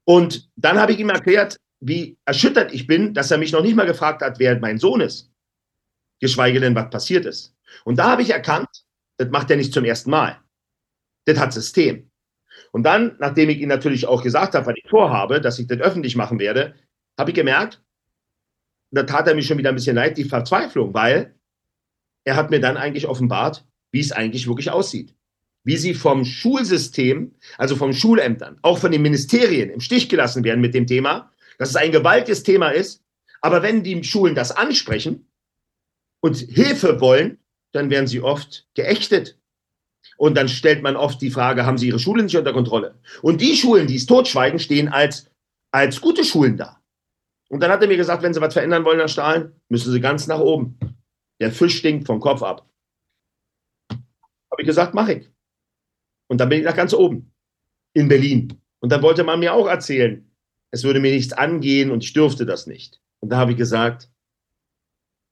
[0.05, 3.75] Und dann habe ich ihm erklärt, wie erschüttert ich bin, dass er mich noch nicht
[3.75, 5.33] mal gefragt hat, wer mein Sohn ist,
[6.21, 7.55] geschweige denn, was passiert ist.
[7.85, 8.69] Und da habe ich erkannt,
[9.19, 10.41] das macht er nicht zum ersten Mal.
[11.25, 12.11] Das hat System.
[12.73, 15.81] Und dann, nachdem ich ihm natürlich auch gesagt habe, was ich vorhabe, dass ich das
[15.81, 16.75] öffentlich machen werde,
[17.19, 17.83] habe ich gemerkt,
[18.91, 21.35] da tat er mir schon wieder ein bisschen leid, die Verzweiflung, weil
[22.25, 25.15] er hat mir dann eigentlich offenbart, wie es eigentlich wirklich aussieht.
[25.65, 30.61] Wie sie vom Schulsystem, also vom Schulämtern, auch von den Ministerien im Stich gelassen werden
[30.61, 33.03] mit dem Thema, dass es ein gewaltiges Thema ist.
[33.41, 35.27] Aber wenn die Schulen das ansprechen
[36.21, 37.39] und Hilfe wollen,
[37.73, 39.39] dann werden sie oft geächtet.
[40.19, 42.97] Und dann stellt man oft die Frage, haben sie ihre Schulen nicht unter Kontrolle?
[43.23, 45.31] Und die Schulen, die es totschweigen, stehen als,
[45.71, 46.83] als gute Schulen da.
[47.49, 50.01] Und dann hat er mir gesagt, wenn Sie was verändern wollen, Herr Stahl, müssen Sie
[50.01, 50.79] ganz nach oben.
[51.41, 52.69] Der Fisch stinkt vom Kopf ab.
[54.57, 55.31] Habe ich gesagt, mache ich.
[56.29, 57.31] Und dann bin ich nach ganz oben
[57.93, 58.59] in Berlin.
[58.81, 60.27] Und dann wollte man mir auch erzählen,
[60.71, 62.99] es würde mir nichts angehen und ich dürfte das nicht.
[63.21, 64.11] Und da habe ich gesagt,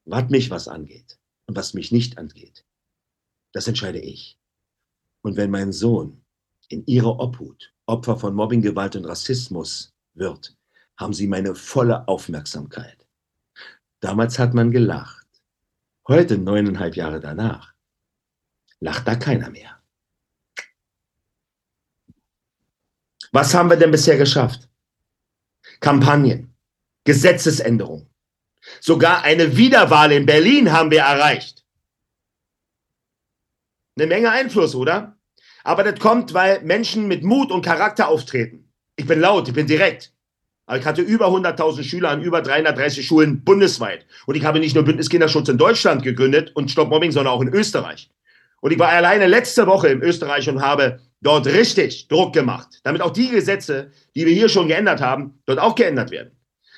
[0.05, 2.67] was mich was angeht und was mich nicht angeht,
[3.53, 4.39] das entscheide ich.
[5.23, 6.23] Und wenn mein Sohn
[6.69, 10.55] in ihrer Obhut Opfer von Mobbing, Gewalt und Rassismus wird,
[10.99, 13.07] haben sie meine volle Aufmerksamkeit.
[14.01, 15.27] Damals hat man gelacht.
[16.09, 17.74] Heute, neuneinhalb Jahre danach,
[18.85, 19.81] lacht da keiner mehr.
[23.33, 24.69] Was haben wir denn bisher geschafft?
[25.81, 26.55] Kampagnen,
[27.05, 28.09] Gesetzesänderungen.
[28.81, 31.65] Sogar eine Wiederwahl in Berlin haben wir erreicht.
[33.97, 35.19] Eine Menge Einfluss, oder?
[35.65, 38.71] Aber das kommt, weil Menschen mit Mut und Charakter auftreten.
[38.97, 40.13] Ich bin laut, ich bin direkt.
[40.67, 44.07] Aber ich hatte über 100.000 Schüler an über 330 Schulen bundesweit.
[44.27, 47.43] Und ich habe nicht nur Bündnis Kinderschutz in Deutschland gegründet und Stop Mobbing, sondern auch
[47.43, 48.11] in Österreich.
[48.65, 53.03] Und ich war alleine letzte Woche in Österreich und habe dort richtig Druck gemacht, damit
[53.03, 56.31] auch die Gesetze, die wir hier schon geändert haben, dort auch geändert werden.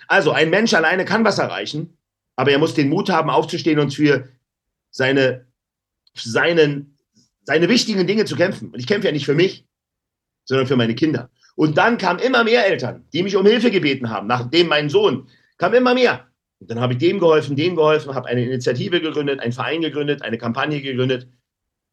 [0.09, 1.97] Also ein Mensch alleine kann was erreichen,
[2.35, 4.29] aber er muss den Mut haben, aufzustehen und für
[4.91, 5.47] seine,
[6.13, 6.99] seinen,
[7.45, 8.71] seine wichtigen Dinge zu kämpfen.
[8.71, 9.65] Und ich kämpfe ja nicht für mich,
[10.45, 11.31] sondern für meine Kinder.
[11.55, 15.29] Und dann kamen immer mehr Eltern, die mich um Hilfe gebeten haben, nachdem mein Sohn
[15.57, 16.27] kam immer mehr.
[16.59, 20.23] Und dann habe ich dem geholfen, dem geholfen, habe eine Initiative gegründet, einen Verein gegründet,
[20.23, 21.29] eine Kampagne gegründet.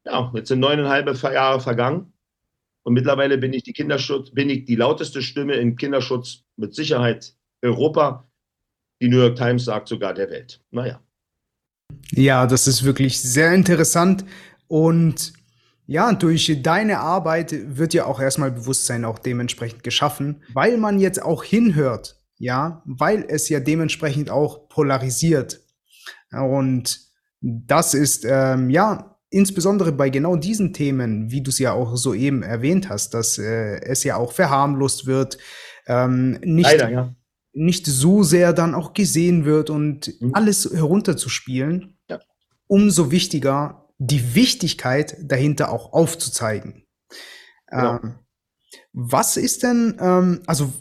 [0.05, 2.13] Ja, jetzt sind neuneinhalb Jahre vergangen.
[2.83, 7.33] Und mittlerweile bin ich die Kinderschutz, bin ich die lauteste Stimme im Kinderschutz mit Sicherheit
[7.61, 8.27] Europa.
[9.01, 10.61] Die New York Times sagt sogar der Welt.
[10.71, 11.01] Naja.
[12.11, 14.25] Ja, das ist wirklich sehr interessant.
[14.67, 15.33] Und
[15.85, 21.21] ja, durch deine Arbeit wird ja auch erstmal Bewusstsein auch dementsprechend geschaffen, weil man jetzt
[21.21, 25.61] auch hinhört, ja, weil es ja dementsprechend auch polarisiert.
[26.31, 26.99] Und
[27.41, 32.43] das ist, ähm, ja, insbesondere bei genau diesen Themen, wie du es ja auch soeben
[32.43, 35.37] erwähnt hast, dass äh, es ja auch verharmlost wird,
[35.87, 37.15] ähm, nicht, Leider, ja.
[37.53, 40.33] nicht so sehr dann auch gesehen wird und mhm.
[40.33, 42.19] alles herunterzuspielen, ja.
[42.67, 46.85] umso wichtiger die Wichtigkeit dahinter auch aufzuzeigen.
[47.71, 47.99] Ja.
[48.03, 48.15] Ähm,
[48.91, 50.71] was ist denn, ähm, also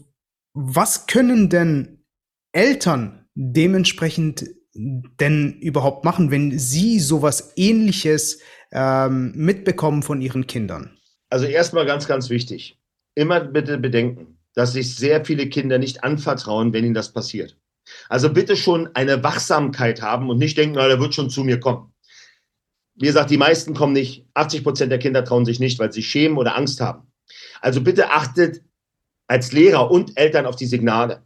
[0.52, 2.04] was können denn
[2.52, 8.38] Eltern dementsprechend denn überhaupt machen, wenn sie sowas ähnliches
[8.72, 10.96] ähm, mitbekommen von ihren Kindern?
[11.30, 12.78] Also erstmal ganz, ganz wichtig.
[13.14, 17.58] Immer bitte bedenken, dass sich sehr viele Kinder nicht anvertrauen, wenn ihnen das passiert.
[18.08, 21.58] Also bitte schon eine Wachsamkeit haben und nicht denken, na, der wird schon zu mir
[21.60, 21.92] kommen
[22.94, 24.26] wie gesagt, die meisten kommen nicht.
[24.34, 27.10] 80 Prozent der Kinder trauen sich nicht, weil sie schämen oder Angst haben.
[27.60, 28.62] Also bitte achtet
[29.26, 31.22] als Lehrer und Eltern auf die Signale.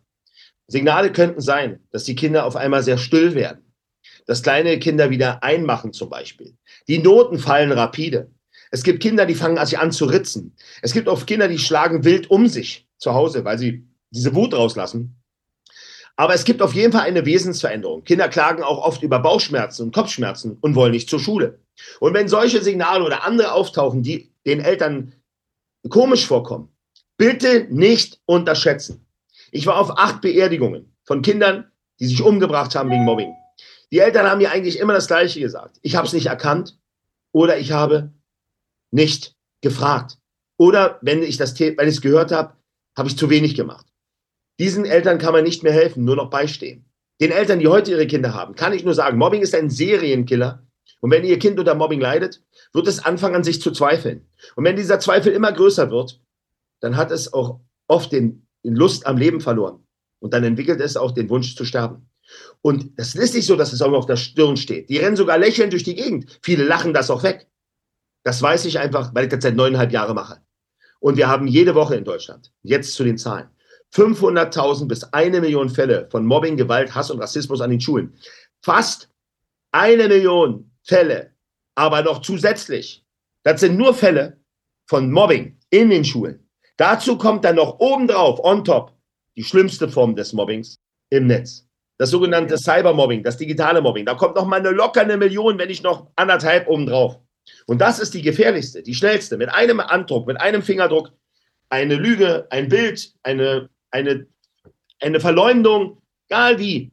[0.69, 3.65] Signale könnten sein, dass die Kinder auf einmal sehr still werden,
[4.27, 6.57] dass kleine Kinder wieder einmachen zum Beispiel.
[6.89, 8.31] Die Noten fallen rapide.
[8.71, 10.57] Es gibt Kinder, die fangen sich an zu ritzen.
[10.83, 14.55] Es gibt auch Kinder, die schlagen wild um sich zu Hause, weil sie diese Wut
[14.55, 15.17] rauslassen.
[16.17, 18.03] Aber es gibt auf jeden Fall eine Wesensveränderung.
[18.03, 21.61] Kinder klagen auch oft über Bauchschmerzen und Kopfschmerzen und wollen nicht zur Schule.
[22.01, 25.13] Und wenn solche Signale oder andere auftauchen, die den Eltern
[25.91, 26.71] komisch vorkommen,
[27.19, 29.06] bitte nicht unterschätzen.
[29.51, 33.35] Ich war auf acht Beerdigungen von Kindern, die sich umgebracht haben wegen Mobbing.
[33.93, 35.79] Die Eltern haben mir eigentlich immer das Gleiche gesagt.
[35.83, 36.79] Ich habe es nicht erkannt
[37.33, 38.13] oder ich habe
[38.91, 40.19] nicht gefragt.
[40.59, 42.55] Oder wenn ich das, wenn ich es gehört habe,
[42.97, 43.87] habe ich zu wenig gemacht.
[44.59, 46.87] Diesen Eltern kann man nicht mehr helfen, nur noch beistehen.
[47.21, 50.67] Den Eltern, die heute ihre Kinder haben, kann ich nur sagen, Mobbing ist ein Serienkiller.
[51.01, 54.27] Und wenn ihr Kind unter Mobbing leidet, wird es anfangen, an sich zu zweifeln.
[54.55, 56.21] Und wenn dieser Zweifel immer größer wird,
[56.81, 59.87] dann hat es auch oft den, den Lust am Leben verloren.
[60.19, 62.09] Und dann entwickelt es auch den Wunsch zu sterben.
[62.63, 64.89] Und das ist nicht so, dass es auch auf der Stirn steht.
[64.89, 66.39] Die rennen sogar lächelnd durch die Gegend.
[66.43, 67.47] Viele lachen das auch weg.
[68.25, 70.41] Das weiß ich einfach, weil ich das seit neuneinhalb Jahren mache.
[70.99, 73.49] Und wir haben jede Woche in Deutschland, jetzt zu den Zahlen,
[73.95, 78.15] 500.000 bis eine Million Fälle von Mobbing, Gewalt, Hass und Rassismus an den Schulen.
[78.63, 79.09] Fast
[79.71, 81.33] eine Million Fälle,
[81.77, 83.05] aber noch zusätzlich.
[83.45, 84.41] Das sind nur Fälle
[84.87, 86.46] von Mobbing in den Schulen.
[86.77, 88.93] Dazu kommt dann noch obendrauf, on top,
[89.37, 90.77] die schlimmste Form des Mobbings
[91.11, 91.67] im Netz.
[91.99, 94.05] Das sogenannte Cybermobbing, das digitale Mobbing.
[94.05, 97.19] Da kommt noch mal eine lockere Million, wenn nicht noch anderthalb obendrauf.
[97.67, 99.39] Und das ist die gefährlichste, die schnellste.
[99.39, 101.13] Mit einem Andruck, mit einem Fingerdruck,
[101.71, 104.27] eine Lüge, ein Bild, eine, eine,
[105.01, 106.93] eine Verleumdung, egal wie,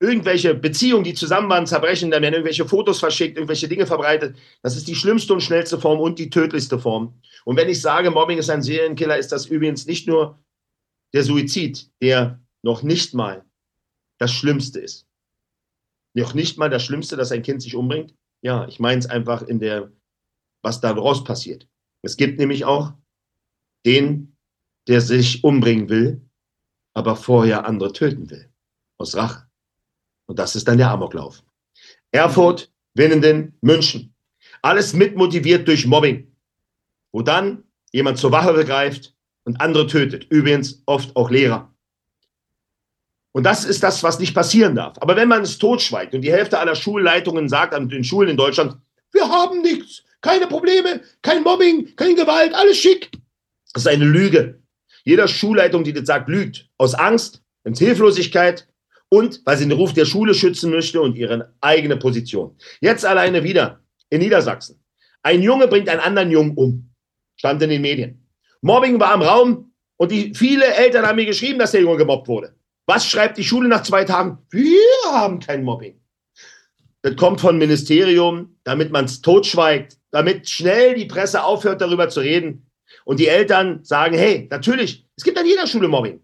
[0.00, 4.36] irgendwelche Beziehungen, die zusammen waren, zerbrechen, dann werden irgendwelche Fotos verschickt, irgendwelche Dinge verbreitet.
[4.62, 7.20] Das ist die schlimmste und schnellste Form und die tödlichste Form.
[7.44, 10.42] Und wenn ich sage, Mobbing ist ein Serienkiller, ist das übrigens nicht nur
[11.12, 13.44] der Suizid, der noch nicht mal
[14.18, 15.06] das Schlimmste ist.
[16.14, 18.14] Noch nicht mal das Schlimmste, dass ein Kind sich umbringt.
[18.42, 19.92] Ja, ich meine es einfach in der,
[20.62, 21.68] was daraus passiert.
[22.02, 22.94] Es gibt nämlich auch
[23.84, 24.36] den,
[24.88, 26.22] der sich umbringen will,
[26.94, 28.50] aber vorher andere töten will.
[28.98, 29.49] Aus Rache.
[30.30, 31.42] Und das ist dann der Amoklauf.
[32.12, 34.14] Erfurt, Winnenden, München.
[34.62, 36.30] Alles mitmotiviert durch Mobbing.
[37.10, 39.12] Wo dann jemand zur Wache begreift
[39.42, 40.28] und andere tötet.
[40.30, 41.74] Übrigens oft auch Lehrer.
[43.32, 44.98] Und das ist das, was nicht passieren darf.
[45.00, 48.36] Aber wenn man es totschweigt und die Hälfte aller Schulleitungen sagt an den Schulen in
[48.36, 48.76] Deutschland,
[49.10, 53.10] wir haben nichts, keine Probleme, kein Mobbing, keine Gewalt, alles schick.
[53.72, 54.60] Das ist eine Lüge.
[55.02, 56.68] Jeder Schulleitung, die das sagt, lügt.
[56.78, 58.66] Aus Angst, und Hilflosigkeit
[59.10, 62.56] und weil sie den Ruf der Schule schützen möchte und ihre eigene Position.
[62.80, 64.82] Jetzt alleine wieder in Niedersachsen.
[65.22, 66.90] Ein Junge bringt einen anderen Jungen um.
[67.36, 68.26] Stand in den Medien.
[68.62, 72.28] Mobbing war im Raum und die, viele Eltern haben mir geschrieben, dass der Junge gemobbt
[72.28, 72.54] wurde.
[72.86, 74.38] Was schreibt die Schule nach zwei Tagen?
[74.50, 74.80] Wir
[75.12, 76.00] haben kein Mobbing.
[77.02, 82.20] Das kommt vom Ministerium, damit man es totschweigt, damit schnell die Presse aufhört, darüber zu
[82.20, 82.66] reden.
[83.04, 86.20] Und die Eltern sagen, hey, natürlich, es gibt an jeder Schule Mobbing.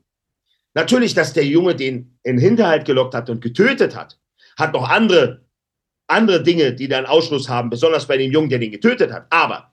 [0.76, 4.20] Natürlich, dass der Junge den in Hinterhalt gelockt hat und getötet hat,
[4.58, 5.46] hat noch andere,
[6.06, 9.26] andere Dinge, die dann Ausschluss haben, besonders bei dem Jungen, der den getötet hat.
[9.30, 9.72] Aber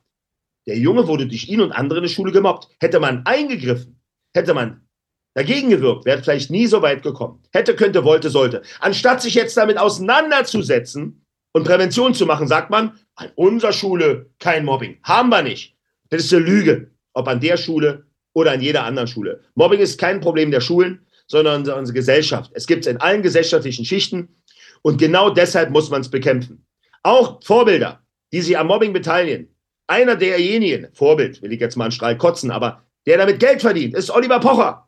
[0.65, 2.69] der Junge wurde durch ihn und andere in der Schule gemobbt.
[2.79, 3.99] Hätte man eingegriffen,
[4.33, 4.87] hätte man
[5.33, 7.43] dagegen gewirkt, wäre vielleicht nie so weit gekommen.
[7.51, 8.61] Hätte, könnte, wollte, sollte.
[8.79, 14.63] Anstatt sich jetzt damit auseinanderzusetzen und Prävention zu machen, sagt man, an unserer Schule kein
[14.63, 14.99] Mobbing.
[15.03, 15.75] Haben wir nicht.
[16.11, 16.91] Das ist eine Lüge.
[17.11, 19.41] Ob an der Schule oder an jeder anderen Schule.
[19.55, 22.51] Mobbing ist kein Problem der Schulen, sondern unserer Gesellschaft.
[22.53, 24.35] Es gibt es in allen gesellschaftlichen Schichten
[24.81, 26.65] und genau deshalb muss man es bekämpfen.
[27.03, 29.55] Auch Vorbilder, die sich am Mobbing beteiligen.
[29.87, 33.95] Einer derjenigen, Vorbild, will ich jetzt mal einen Strahl kotzen, aber der damit Geld verdient,
[33.95, 34.87] ist Oliver Pocher.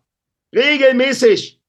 [0.53, 1.59] Regelmäßig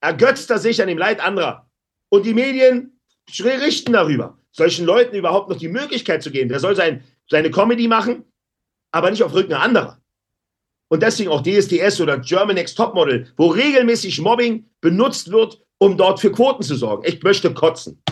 [0.00, 1.68] ergötzt er sich an dem Leid anderer.
[2.08, 3.00] Und die Medien
[3.40, 6.48] richten darüber, solchen Leuten überhaupt noch die Möglichkeit zu geben.
[6.48, 8.24] Der soll sein, seine Comedy machen,
[8.92, 10.01] aber nicht auf Rücken anderer
[10.92, 16.20] und deswegen auch DSDS oder German Next Topmodel, wo regelmäßig Mobbing benutzt wird, um dort
[16.20, 17.02] für Quoten zu sorgen.
[17.06, 18.02] Ich möchte kotzen.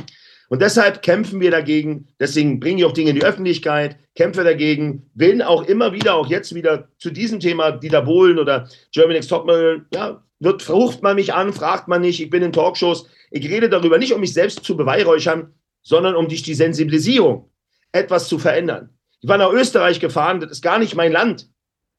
[0.48, 2.08] Und deshalb kämpfen wir dagegen.
[2.18, 6.28] Deswegen bringe ich auch Dinge in die Öffentlichkeit, kämpfe dagegen, bin auch immer wieder, auch
[6.28, 11.16] jetzt wieder zu diesem Thema, Dieter Bohlen oder German Next Topmodel, ja, wird, ruft man
[11.16, 13.10] mich an, fragt man nicht, ich bin in Talkshows.
[13.30, 17.50] Ich rede darüber nicht, um mich selbst zu beweihräuchern, sondern um dich die Sensibilisierung,
[17.92, 18.88] etwas zu verändern.
[19.20, 21.50] Ich war nach Österreich gefahren, das ist gar nicht mein Land.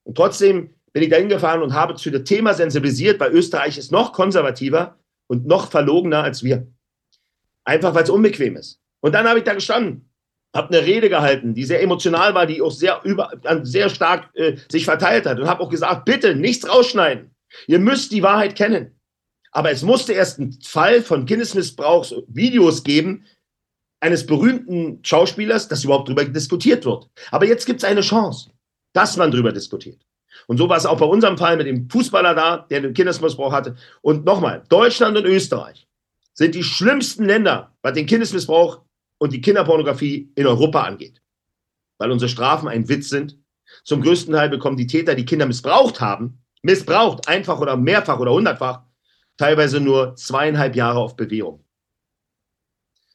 [0.04, 3.92] Und trotzdem bin ich dahin gefahren und habe zu dem Thema sensibilisiert, weil Österreich ist
[3.92, 6.68] noch konservativer und noch verlogener als wir.
[7.64, 8.80] Einfach weil es unbequem ist.
[9.02, 10.10] Und dann habe ich da gestanden,
[10.54, 13.32] habe eine Rede gehalten, die sehr emotional war, die auch sehr, über,
[13.64, 17.34] sehr stark äh, sich verteilt hat und habe auch gesagt, bitte nichts rausschneiden.
[17.68, 19.00] Ihr müsst die Wahrheit kennen.
[19.52, 23.26] Aber es musste erst einen Fall von Kindesmissbrauchsvideos geben,
[24.00, 27.08] eines berühmten Schauspielers, dass überhaupt darüber diskutiert wird.
[27.30, 28.51] Aber jetzt gibt es eine Chance
[28.94, 30.02] dass man darüber diskutiert.
[30.48, 33.52] Und so war es auch bei unserem Fall mit dem Fußballer da, der den Kindesmissbrauch
[33.52, 33.76] hatte.
[34.02, 35.88] Und nochmal, Deutschland und Österreich
[36.34, 38.82] sind die schlimmsten Länder, was den Kindesmissbrauch
[39.18, 41.22] und die Kinderpornografie in Europa angeht.
[41.98, 43.38] Weil unsere Strafen ein Witz sind.
[43.84, 48.32] Zum größten Teil bekommen die Täter, die Kinder missbraucht haben, missbraucht, einfach oder mehrfach oder
[48.32, 48.82] hundertfach,
[49.38, 51.64] teilweise nur zweieinhalb Jahre auf Bewährung.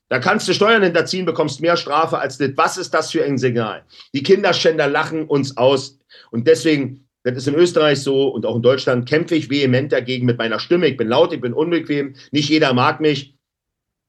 [0.08, 2.50] Da kannst du Steuern hinterziehen, bekommst mehr Strafe als das.
[2.54, 3.84] Was ist das für ein Signal?
[4.14, 5.98] Die Kinderschänder lachen uns aus.
[6.30, 10.26] Und deswegen, das ist in Österreich so und auch in Deutschland, kämpfe ich vehement dagegen
[10.26, 10.86] mit meiner Stimme.
[10.86, 12.14] Ich bin laut, ich bin unbequem.
[12.30, 13.34] Nicht jeder mag mich.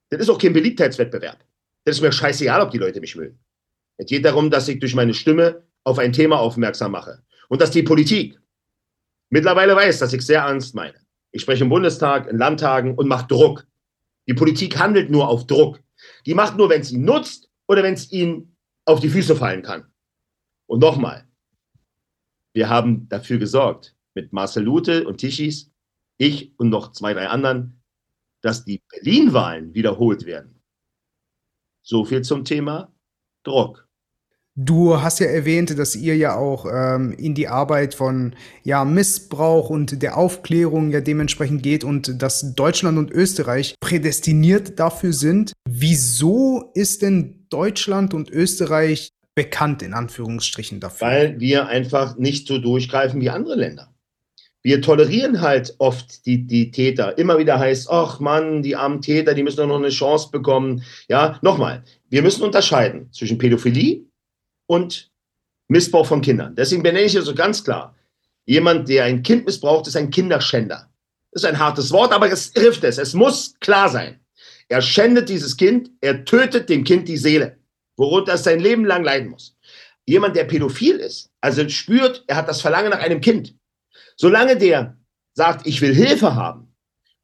[0.09, 1.39] Das ist auch kein Beliebtheitswettbewerb.
[1.83, 3.39] Das ist mir scheißegal, ob die Leute mich mögen.
[3.97, 7.23] Es geht darum, dass ich durch meine Stimme auf ein Thema aufmerksam mache.
[7.49, 8.39] Und dass die Politik
[9.29, 10.95] mittlerweile weiß, dass ich sehr ernst meine.
[11.31, 13.65] Ich spreche im Bundestag, in Landtagen und mache Druck.
[14.27, 15.79] Die Politik handelt nur auf Druck.
[16.27, 19.61] Die macht nur, wenn es ihn nutzt oder wenn es ihn auf die Füße fallen
[19.61, 19.89] kann.
[20.65, 21.25] Und nochmal,
[22.53, 25.71] wir haben dafür gesorgt, mit Marcel Lute und Tischis,
[26.17, 27.81] ich und noch zwei, drei anderen,
[28.41, 30.61] dass die Berlin-Wahlen wiederholt werden.
[31.81, 32.93] So viel zum Thema
[33.43, 33.86] Druck.
[34.59, 39.69] Du hast ja erwähnt, dass ihr ja auch ähm, in die Arbeit von ja, Missbrauch
[39.69, 45.53] und der Aufklärung ja dementsprechend geht und dass Deutschland und Österreich prädestiniert dafür sind.
[45.69, 51.07] Wieso ist denn Deutschland und Österreich bekannt in Anführungsstrichen dafür?
[51.07, 53.93] Weil wir einfach nicht so durchgreifen wie andere Länder.
[54.63, 57.15] Wir tolerieren halt oft die, die Täter.
[57.19, 60.81] Immer wieder heißt, ach Mann, die armen Täter, die müssen doch noch eine Chance bekommen.
[61.07, 64.06] Ja, nochmal, wir müssen unterscheiden zwischen Pädophilie
[64.67, 65.11] und
[65.67, 66.55] Missbrauch von Kindern.
[66.55, 67.95] Deswegen benenne ich also ganz klar,
[68.45, 70.89] jemand, der ein Kind missbraucht, ist ein Kinderschänder.
[71.31, 72.97] Das ist ein hartes Wort, aber es trifft es.
[72.97, 74.19] Es muss klar sein.
[74.69, 77.57] Er schändet dieses Kind, er tötet dem Kind die Seele,
[77.95, 79.55] worunter es sein Leben lang leiden muss.
[80.05, 83.55] Jemand, der pädophil ist, also spürt, er hat das Verlangen nach einem Kind.
[84.15, 84.97] Solange der
[85.33, 86.73] sagt, ich will Hilfe haben,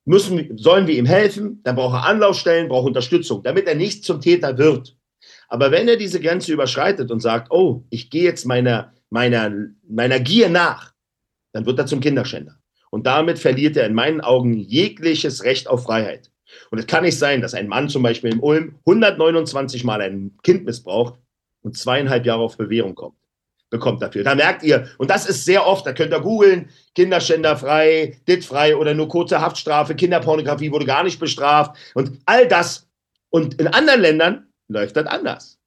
[0.05, 4.21] müssen, sollen wir ihm helfen, dann braucht er Anlaufstellen, braucht Unterstützung, damit er nicht zum
[4.21, 4.97] Täter wird.
[5.47, 9.51] Aber wenn er diese Grenze überschreitet und sagt, oh, ich gehe jetzt meiner, meiner,
[9.87, 10.93] meiner Gier nach,
[11.51, 12.57] dann wird er zum Kinderschänder.
[12.89, 16.31] Und damit verliert er in meinen Augen jegliches Recht auf Freiheit.
[16.69, 20.37] Und es kann nicht sein, dass ein Mann zum Beispiel im Ulm 129 Mal ein
[20.43, 21.19] Kind missbraucht
[21.61, 23.17] und zweieinhalb Jahre auf Bewährung kommt,
[23.69, 24.23] bekommt dafür.
[24.23, 28.45] Da merkt ihr, und das ist sehr oft, da könnt ihr googeln, Kinderschänder frei, dit
[28.45, 32.87] frei oder nur kurze Haftstrafe, Kinderpornografie wurde gar nicht bestraft und all das.
[33.29, 35.59] Und in anderen Ländern läuft das anders.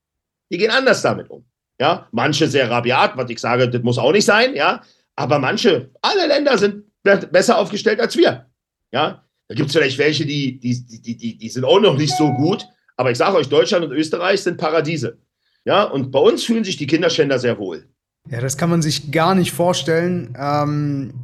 [0.51, 1.45] Die gehen anders damit um.
[1.79, 4.83] Ja, manche sehr rabiat, was ich sage, das muss auch nicht sein, ja.
[5.15, 8.47] Aber manche, alle Länder sind besser aufgestellt als wir.
[8.93, 12.17] Ja, da gibt es vielleicht welche, die, die, die, die, die sind auch noch nicht
[12.17, 12.67] so gut.
[12.97, 15.19] Aber ich sage euch, Deutschland und Österreich sind Paradiese.
[15.65, 17.89] Ja, und bei uns fühlen sich die Kinderschänder sehr wohl.
[18.29, 21.15] Ja, das kann man sich gar nicht vorstellen, ähm,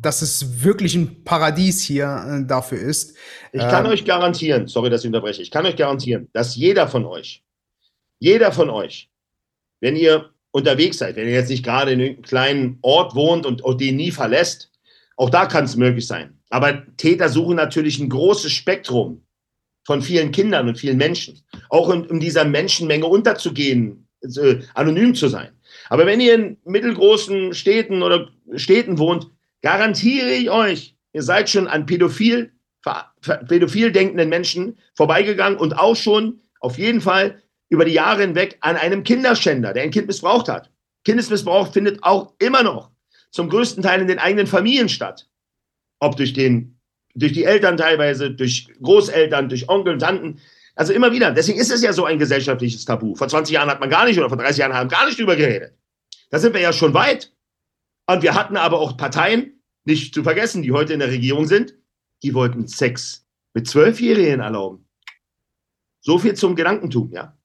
[0.00, 3.16] dass es wirklich ein Paradies hier äh, dafür ist.
[3.52, 6.88] Ich kann ähm, euch garantieren, sorry, dass ich unterbreche, ich kann euch garantieren, dass jeder
[6.88, 7.42] von euch,
[8.18, 9.10] jeder von euch,
[9.80, 13.62] wenn ihr unterwegs seid, wenn ihr jetzt nicht gerade in einem kleinen Ort wohnt und,
[13.62, 14.70] und den nie verlässt,
[15.16, 16.38] auch da kann es möglich sein.
[16.48, 19.22] Aber Täter suchen natürlich ein großes Spektrum
[19.86, 21.40] von vielen Kindern und vielen Menschen.
[21.68, 25.50] Auch in, in dieser Menschenmenge unterzugehen, äh, anonym zu sein.
[25.88, 29.30] Aber wenn ihr in mittelgroßen Städten oder Städten wohnt,
[29.62, 32.52] garantiere ich euch, ihr seid schon an pädophil
[33.20, 38.76] pädophil denkenden Menschen vorbeigegangen und auch schon auf jeden Fall über die Jahre hinweg an
[38.76, 40.70] einem Kinderschänder, der ein Kind missbraucht hat.
[41.04, 42.90] Kindesmissbrauch findet auch immer noch
[43.30, 45.28] zum größten Teil in den eigenen Familien statt.
[46.00, 46.78] Ob durch, den,
[47.14, 50.40] durch die Eltern teilweise, durch Großeltern, durch Onkel, Tanten.
[50.74, 51.30] Also immer wieder.
[51.30, 53.14] Deswegen ist es ja so ein gesellschaftliches Tabu.
[53.14, 55.36] Vor 20 Jahren hat man gar nicht oder vor 30 Jahren haben gar nicht drüber
[55.36, 55.74] geredet.
[56.30, 57.32] Da sind wir ja schon weit.
[58.10, 61.74] Und wir hatten aber auch Parteien, nicht zu vergessen, die heute in der Regierung sind,
[62.24, 64.88] die wollten Sex mit Zwölfjährigen erlauben.
[66.00, 67.36] So viel zum Gedankentum, ja.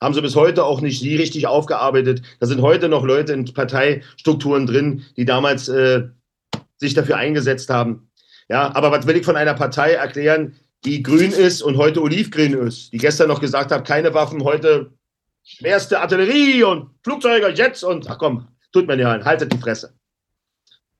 [0.00, 2.22] Haben sie bis heute auch nicht sie richtig aufgearbeitet.
[2.40, 6.08] Da sind heute noch Leute in Parteistrukturen drin, die damals äh,
[6.78, 8.10] sich dafür eingesetzt haben.
[8.48, 12.54] Ja, aber was will ich von einer Partei erklären, die grün ist und heute olivgrün
[12.54, 14.92] ist, die gestern noch gesagt hat, keine Waffen, heute
[15.44, 19.94] schwerste Artillerie und Flugzeuge, Jets und ach komm, tut mir nicht haltet die Fresse.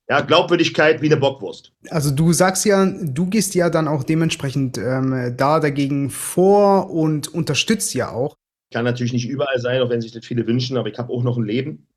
[0.08, 1.72] Ja, Glaubwürdigkeit wie eine Bockwurst.
[1.90, 7.28] Also du sagst ja, du gehst ja dann auch dementsprechend ähm, da dagegen vor und
[7.28, 8.36] unterstützt ja auch.
[8.72, 11.24] Kann natürlich nicht überall sein, auch wenn sich das viele wünschen, aber ich habe auch
[11.24, 11.88] noch ein Leben.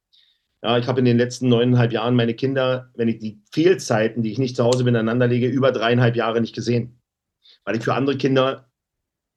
[0.63, 4.31] Ja, ich habe in den letzten neuneinhalb Jahren meine Kinder, wenn ich die Fehlzeiten, die
[4.31, 6.99] ich nicht zu Hause miteinander lege, über dreieinhalb Jahre nicht gesehen.
[7.63, 8.69] Weil ich für andere Kinder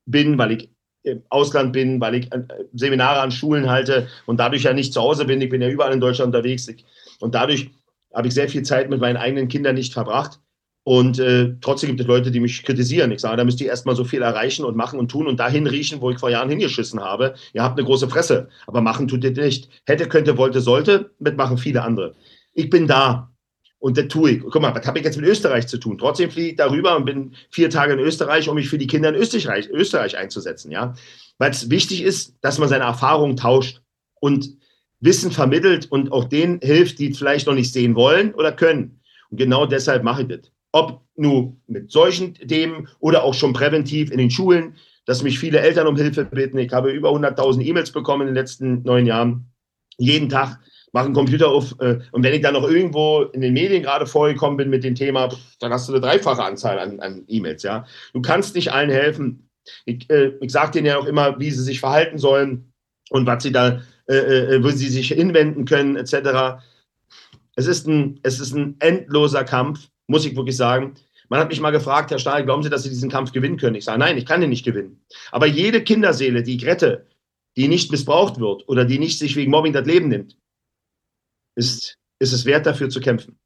[0.06, 0.71] bin, weil ich
[1.04, 2.42] im Ausland bin, weil ich äh,
[2.74, 5.40] Seminare an Schulen halte und dadurch ja nicht zu Hause bin.
[5.40, 6.68] Ich bin ja überall in Deutschland unterwegs.
[7.20, 7.70] Und dadurch
[8.14, 10.38] habe ich sehr viel Zeit mit meinen eigenen Kindern nicht verbracht.
[10.84, 13.12] Und äh, trotzdem gibt es Leute, die mich kritisieren.
[13.12, 15.68] Ich sage, da müsst ihr erstmal so viel erreichen und machen und tun und dahin
[15.68, 17.34] riechen, wo ich vor Jahren hingeschissen habe.
[17.52, 19.68] Ihr habt eine große Fresse, aber machen tut ihr nicht.
[19.86, 22.14] Hätte, könnte, wollte, sollte, mitmachen viele andere.
[22.52, 23.31] Ich bin da
[23.82, 24.40] und das tue ich.
[24.40, 25.98] Guck mal, was habe ich jetzt mit Österreich zu tun?
[25.98, 29.08] Trotzdem fliege ich darüber und bin vier Tage in Österreich, um mich für die Kinder
[29.08, 30.70] in Österreich, Österreich einzusetzen.
[30.70, 30.94] Ja?
[31.38, 33.82] Weil es wichtig ist, dass man seine Erfahrungen tauscht
[34.20, 34.56] und
[35.00, 39.00] Wissen vermittelt und auch denen hilft, die vielleicht noch nicht sehen wollen oder können.
[39.30, 40.52] Und genau deshalb mache ich das.
[40.70, 45.58] Ob nur mit solchen Themen oder auch schon präventiv in den Schulen, dass mich viele
[45.58, 46.58] Eltern um Hilfe bitten.
[46.58, 49.46] Ich habe über 100.000 E-Mails bekommen in den letzten neun Jahren.
[49.98, 50.60] Jeden Tag
[50.92, 51.74] mache einen Computer auf.
[51.80, 54.94] Äh, und wenn ich dann noch irgendwo in den Medien gerade vorgekommen bin mit dem
[54.94, 55.28] Thema,
[55.58, 57.62] dann hast du eine dreifache Anzahl an, an E-Mails.
[57.62, 57.86] Ja?
[58.12, 59.48] Du kannst nicht allen helfen.
[59.84, 62.72] Ich, äh, ich sage denen ja auch immer, wie sie sich verhalten sollen
[63.10, 66.60] und was sie da äh, äh, wo sie sich hinwenden können, etc.
[67.54, 70.94] Es ist, ein, es ist ein endloser Kampf, muss ich wirklich sagen.
[71.28, 73.76] Man hat mich mal gefragt, Herr Stahl, glauben Sie, dass Sie diesen Kampf gewinnen können?
[73.76, 75.00] Ich sage, nein, ich kann den nicht gewinnen.
[75.30, 77.06] Aber jede Kinderseele, die ich rette,
[77.56, 80.36] die nicht missbraucht wird oder die nicht sich wegen Mobbing das Leben nimmt,
[81.54, 83.38] ist, ist es wert, dafür zu kämpfen.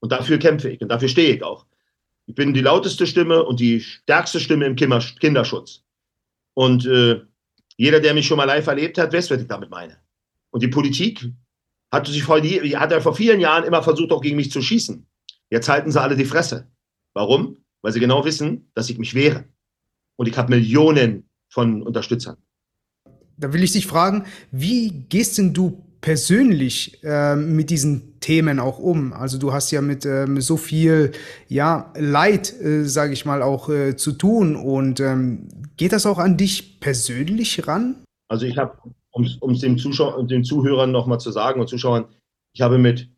[0.00, 1.66] Und dafür kämpfe ich und dafür stehe ich auch.
[2.26, 5.82] Ich bin die lauteste Stimme und die stärkste Stimme im Kinderschutz.
[6.54, 7.22] Und äh,
[7.76, 9.98] jeder, der mich schon mal live erlebt hat, weiß, was ich damit meine.
[10.50, 11.26] Und die Politik
[11.90, 15.06] hat, sich vor, hat ja vor vielen Jahren immer versucht, auch gegen mich zu schießen.
[15.50, 16.70] Jetzt halten sie alle die Fresse.
[17.14, 17.64] Warum?
[17.82, 19.44] Weil sie genau wissen, dass ich mich wehre.
[20.16, 22.36] Und ich habe Millionen von Unterstützern.
[23.36, 28.78] Da will ich dich fragen, wie gehst denn du persönlich äh, mit diesen Themen auch
[28.78, 29.12] um?
[29.12, 31.12] Also du hast ja mit ähm, so viel
[31.48, 34.56] ja, Leid, äh, sage ich mal, auch äh, zu tun.
[34.56, 37.96] Und ähm, geht das auch an dich persönlich ran?
[38.28, 38.78] Also ich habe,
[39.10, 42.06] um es dem Zuschauer, den Zuhörern nochmal zu sagen und Zuschauern,
[42.52, 43.08] ich habe mit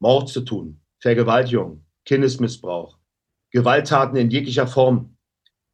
[0.00, 2.98] Mord zu tun, Vergewaltigung, Kindesmissbrauch,
[3.50, 5.16] Gewalttaten in jeglicher Form,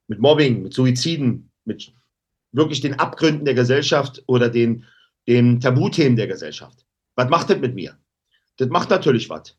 [0.07, 1.93] mit Mobbing, mit Suiziden, mit
[2.53, 4.84] wirklich den Abgründen der Gesellschaft oder den
[5.26, 6.84] den Tabuthemen der Gesellschaft.
[7.14, 7.96] Was macht das mit mir?
[8.56, 9.56] Das macht natürlich was.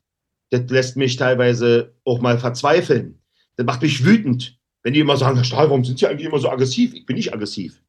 [0.50, 3.22] Das lässt mich teilweise auch mal verzweifeln.
[3.56, 6.40] Das macht mich wütend, wenn die immer sagen, Herr Stahl, warum sind Sie eigentlich immer
[6.40, 6.94] so aggressiv?
[6.94, 7.82] Ich bin nicht aggressiv.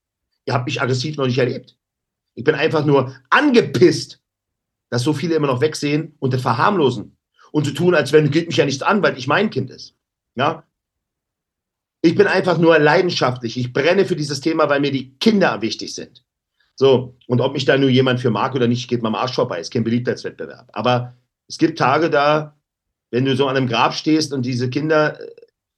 [0.45, 1.77] Ihr habt mich aggressiv noch nicht erlebt.
[2.35, 4.21] Ich bin einfach nur angepisst,
[4.91, 7.17] dass so viele immer noch wegsehen und das verharmlosen
[7.51, 9.97] und so tun, als wenn geht mich ja nichts an, weil ich mein Kind ist.
[10.35, 10.65] Ja?
[12.01, 13.57] Ich bin einfach nur leidenschaftlich.
[13.57, 16.25] Ich brenne für dieses Thema, weil mir die Kinder wichtig sind.
[16.83, 19.37] So, und ob mich da nur jemand für mag oder nicht, geht mal am Arsch
[19.37, 19.61] vorbei.
[19.61, 20.69] Ist kein Beliebtheitswettbewerb.
[20.73, 21.15] Aber
[21.47, 22.57] es gibt Tage da,
[23.13, 25.31] wenn du so an einem Grab stehst und diese Kinder, äh,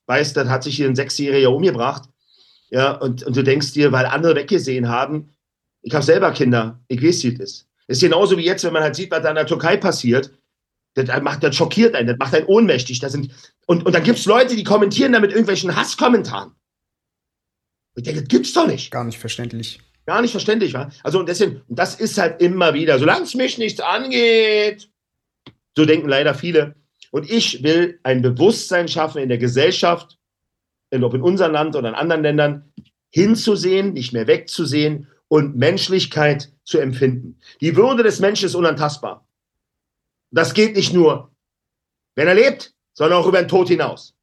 [0.07, 2.09] weißt, dann hat sich hier ein Sechsjähriger umgebracht,
[2.71, 5.29] ja, und, und du denkst dir, weil andere weggesehen haben,
[5.83, 7.69] ich habe selber Kinder, ich weiß, wie es ist.
[7.87, 10.33] Ist genauso wie jetzt, wenn man halt sieht, was da in der Türkei passiert,
[10.95, 13.01] das, macht, das schockiert einen, das macht einen ohnmächtig.
[13.01, 13.31] Das sind,
[13.67, 16.53] und, und dann gibt es Leute, die kommentieren da mit irgendwelchen Hasskommentaren.
[17.95, 18.91] Ich denke, das gibt's doch nicht.
[18.91, 19.81] Gar nicht verständlich.
[20.07, 20.91] Gar nicht verständlich, wa?
[21.03, 24.91] Also und deswegen, das ist halt immer wieder, solange es mich nichts angeht,
[25.77, 26.77] so denken leider viele.
[27.11, 30.19] Und ich will ein Bewusstsein schaffen in der Gesellschaft,
[30.91, 32.73] ob in unserem Land oder in anderen Ländern,
[33.11, 37.39] hinzusehen, nicht mehr wegzusehen und Menschlichkeit zu empfinden.
[37.61, 39.27] Die Würde des Menschen ist unantastbar.
[40.31, 41.31] Das geht nicht nur,
[42.17, 44.17] wenn er lebt, sondern auch über den Tod hinaus.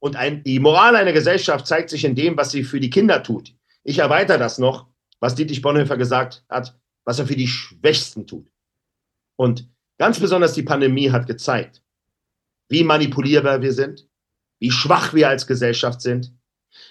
[0.00, 3.22] Und ein, die Moral einer Gesellschaft zeigt sich in dem, was sie für die Kinder
[3.22, 3.54] tut.
[3.82, 4.86] Ich erweitere das noch,
[5.20, 8.50] was Dietrich Bonhoeffer gesagt hat, was er für die Schwächsten tut.
[9.36, 9.68] Und
[9.98, 11.82] ganz besonders die Pandemie hat gezeigt,
[12.68, 14.06] wie manipulierbar wir sind,
[14.58, 16.34] wie schwach wir als Gesellschaft sind,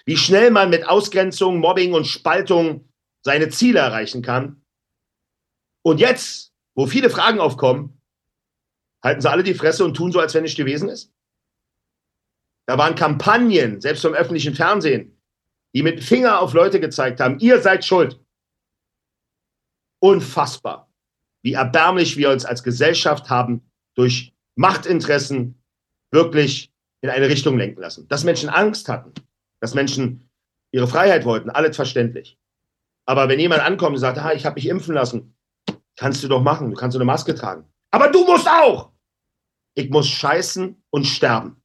[0.04, 2.88] wie schnell man mit Ausgrenzung, Mobbing und Spaltung
[3.22, 4.62] seine Ziele erreichen kann.
[5.82, 8.00] Und jetzt, wo viele Fragen aufkommen,
[9.02, 11.12] halten sie alle die Fresse und tun so, als wenn nichts gewesen ist.
[12.66, 15.17] Da waren Kampagnen, selbst vom öffentlichen Fernsehen,
[15.74, 18.18] die mit dem Finger auf Leute gezeigt haben, ihr seid schuld.
[20.00, 20.90] Unfassbar,
[21.42, 25.62] wie erbärmlich wir uns als Gesellschaft haben durch Machtinteressen
[26.10, 28.08] wirklich in eine Richtung lenken lassen.
[28.08, 29.12] Dass Menschen Angst hatten,
[29.60, 30.28] dass Menschen
[30.72, 32.38] ihre Freiheit wollten, alles verständlich.
[33.06, 35.34] Aber wenn jemand ankommt und sagt, ah, ich habe mich impfen lassen,
[35.96, 37.64] kannst du doch machen, du kannst eine Maske tragen.
[37.90, 38.92] Aber du musst auch.
[39.74, 41.62] Ich muss scheißen und sterben.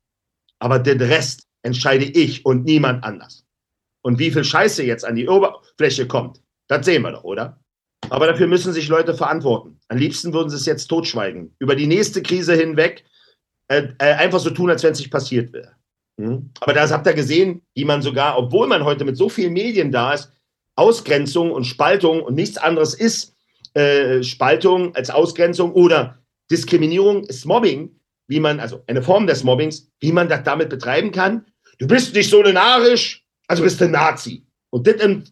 [0.60, 3.43] Aber den Rest entscheide ich und niemand anders.
[4.04, 7.60] Und wie viel Scheiße jetzt an die Oberfläche kommt, das sehen wir doch, oder?
[8.10, 9.80] Aber dafür müssen sich Leute verantworten.
[9.88, 11.56] Am liebsten würden sie es jetzt totschweigen.
[11.60, 13.04] Über die nächste Krise hinweg
[13.70, 15.72] äh, äh, einfach so tun, als wenn es nicht passiert wäre.
[16.18, 16.52] Mhm.
[16.60, 19.92] Aber das habt ihr gesehen, wie man sogar, obwohl man heute mit so vielen Medien
[19.92, 20.32] da ist,
[20.76, 23.34] Ausgrenzung und Spaltung und nichts anderes ist
[23.74, 26.20] äh, Spaltung als Ausgrenzung oder
[26.52, 31.12] Diskriminierung ist Mobbing, wie man, also eine Form des Mobbings, wie man das damit betreiben
[31.12, 31.46] kann.
[31.80, 34.44] Du bist nicht solidarisch, also bist du Nazi.
[34.74, 35.24] Und das in,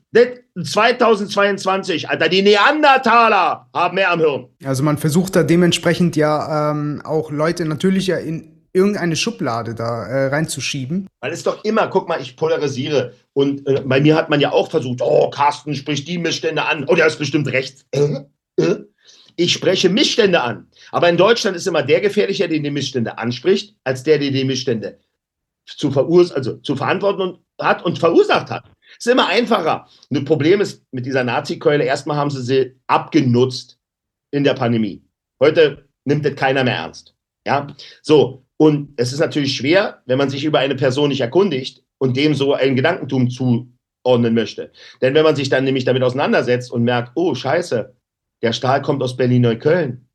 [0.64, 4.48] 2022, Alter, die Neandertaler haben mehr am Hirn.
[4.64, 10.06] Also man versucht da dementsprechend ja ähm, auch Leute natürlich ja in irgendeine Schublade da
[10.06, 11.08] äh, reinzuschieben.
[11.22, 13.14] Weil es doch immer, guck mal, ich polarisiere.
[13.34, 16.86] Und äh, bei mir hat man ja auch versucht, oh, Carsten spricht die Missstände an.
[16.88, 17.84] Oh, der ist bestimmt rechts.
[17.92, 18.22] Äh,
[18.58, 18.76] äh.
[19.38, 20.68] Ich spreche Missstände an.
[20.92, 24.46] Aber in Deutschland ist immer der gefährlicher, der die Missstände anspricht, als der, der die
[24.46, 25.00] Missstände
[25.78, 28.66] zu, verurs also zu verantworten hat und verursacht hat.
[28.98, 29.88] Ist immer einfacher.
[30.10, 33.78] Und das Problem ist mit dieser Nazi-Keule, erstmal haben sie sie abgenutzt
[34.32, 35.04] in der Pandemie.
[35.40, 37.16] Heute nimmt das keiner mehr ernst.
[37.46, 37.68] Ja,
[38.02, 38.46] so.
[38.58, 42.36] Und es ist natürlich schwer, wenn man sich über eine Person nicht erkundigt und dem
[42.36, 44.72] so ein Gedankentum zuordnen möchte.
[45.02, 47.96] Denn wenn man sich dann nämlich damit auseinandersetzt und merkt, oh, scheiße,
[48.44, 50.08] der Stahl kommt aus Berlin-Neukölln,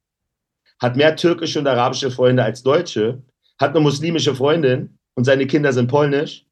[0.81, 3.23] hat mehr türkische und arabische Freunde als Deutsche,
[3.59, 6.47] hat eine muslimische Freundin und seine Kinder sind polnisch,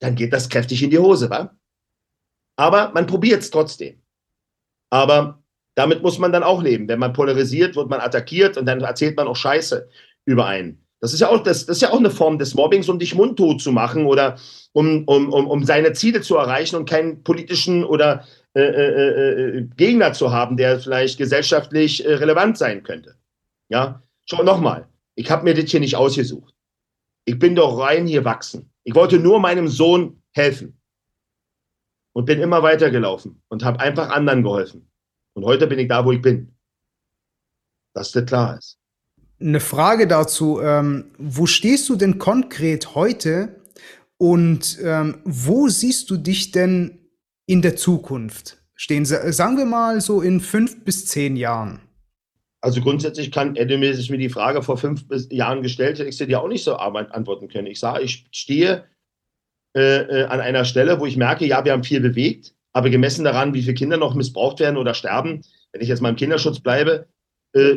[0.00, 1.56] dann geht das kräftig in die Hose, wa?
[2.56, 4.02] Aber man probiert es trotzdem.
[4.90, 5.42] Aber
[5.74, 6.88] damit muss man dann auch leben.
[6.88, 9.88] Wenn man polarisiert, wird man attackiert und dann erzählt man auch Scheiße
[10.24, 10.84] über einen.
[11.00, 13.14] Das ist ja auch, das, das ist ja auch eine Form des Mobbings, um dich
[13.14, 14.36] mundtot zu machen oder
[14.72, 18.24] um, um, um, um seine Ziele zu erreichen und keinen politischen oder
[18.54, 23.14] äh, äh, äh, Gegner zu haben, der vielleicht gesellschaftlich äh, relevant sein könnte.
[23.68, 26.52] Ja, schau nochmal, ich habe mir das hier nicht ausgesucht.
[27.28, 28.70] Ich bin doch rein hier wachsen.
[28.84, 30.80] Ich wollte nur meinem Sohn helfen
[32.14, 34.90] und bin immer weitergelaufen und habe einfach anderen geholfen.
[35.34, 36.54] Und heute bin ich da, wo ich bin.
[37.92, 38.78] Dass das klar ist.
[39.38, 43.60] Eine Frage dazu, ähm, wo stehst du denn konkret heute
[44.16, 47.10] und ähm, wo siehst du dich denn
[47.44, 49.04] in der Zukunft stehen?
[49.04, 51.87] Sagen wir mal so in fünf bis zehn Jahren.
[52.60, 56.26] Also grundsätzlich kann Edemir sich mir die Frage vor fünf Jahren gestellt, hätte ich sie
[56.26, 57.68] dir auch nicht so antworten können.
[57.68, 58.84] Ich sage, ich stehe
[59.76, 63.24] äh, äh, an einer Stelle, wo ich merke, ja, wir haben viel bewegt, aber gemessen
[63.24, 65.42] daran, wie viele Kinder noch missbraucht werden oder sterben,
[65.72, 67.06] wenn ich jetzt mal im Kinderschutz bleibe,
[67.52, 67.76] äh,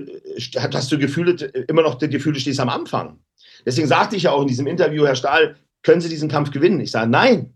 [0.55, 1.33] hast du Gefühle,
[1.67, 3.19] immer noch die Gefühle stehst am Anfang.
[3.65, 6.79] Deswegen sagte ich ja auch in diesem Interview, Herr Stahl, können Sie diesen Kampf gewinnen?
[6.79, 7.53] Ich sage, nein,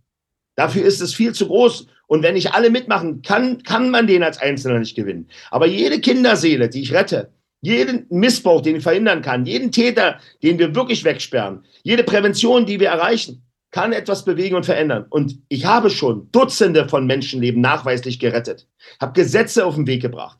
[0.55, 1.87] dafür ist es viel zu groß.
[2.07, 5.29] Und wenn nicht alle mitmachen, kann, kann man den als Einzelner nicht gewinnen.
[5.51, 7.31] Aber jede Kinderseele, die ich rette,
[7.61, 12.79] jeden Missbrauch, den ich verhindern kann, jeden Täter, den wir wirklich wegsperren, jede Prävention, die
[12.79, 15.05] wir erreichen, kann etwas bewegen und verändern.
[15.09, 18.67] Und ich habe schon Dutzende von Menschenleben nachweislich gerettet,
[19.01, 20.39] habe Gesetze auf den Weg gebracht.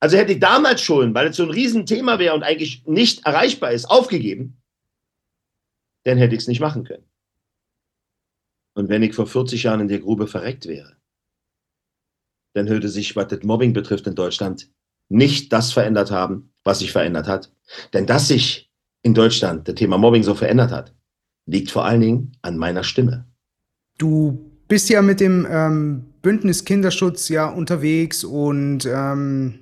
[0.00, 3.72] Also hätte ich damals schon, weil es so ein Riesenthema wäre und eigentlich nicht erreichbar
[3.72, 4.60] ist, aufgegeben,
[6.04, 7.04] dann hätte ich es nicht machen können.
[8.74, 10.95] Und wenn ich vor 40 Jahren in der Grube verreckt wäre,
[12.56, 14.68] dann würde sich, was das Mobbing betrifft in Deutschland,
[15.08, 17.52] nicht das verändert haben, was sich verändert hat.
[17.92, 18.70] Denn dass sich
[19.02, 20.94] in Deutschland das Thema Mobbing so verändert hat,
[21.46, 23.26] liegt vor allen Dingen an meiner Stimme.
[23.98, 29.60] Du bist ja mit dem ähm, Bündnis Kinderschutz ja unterwegs und ähm,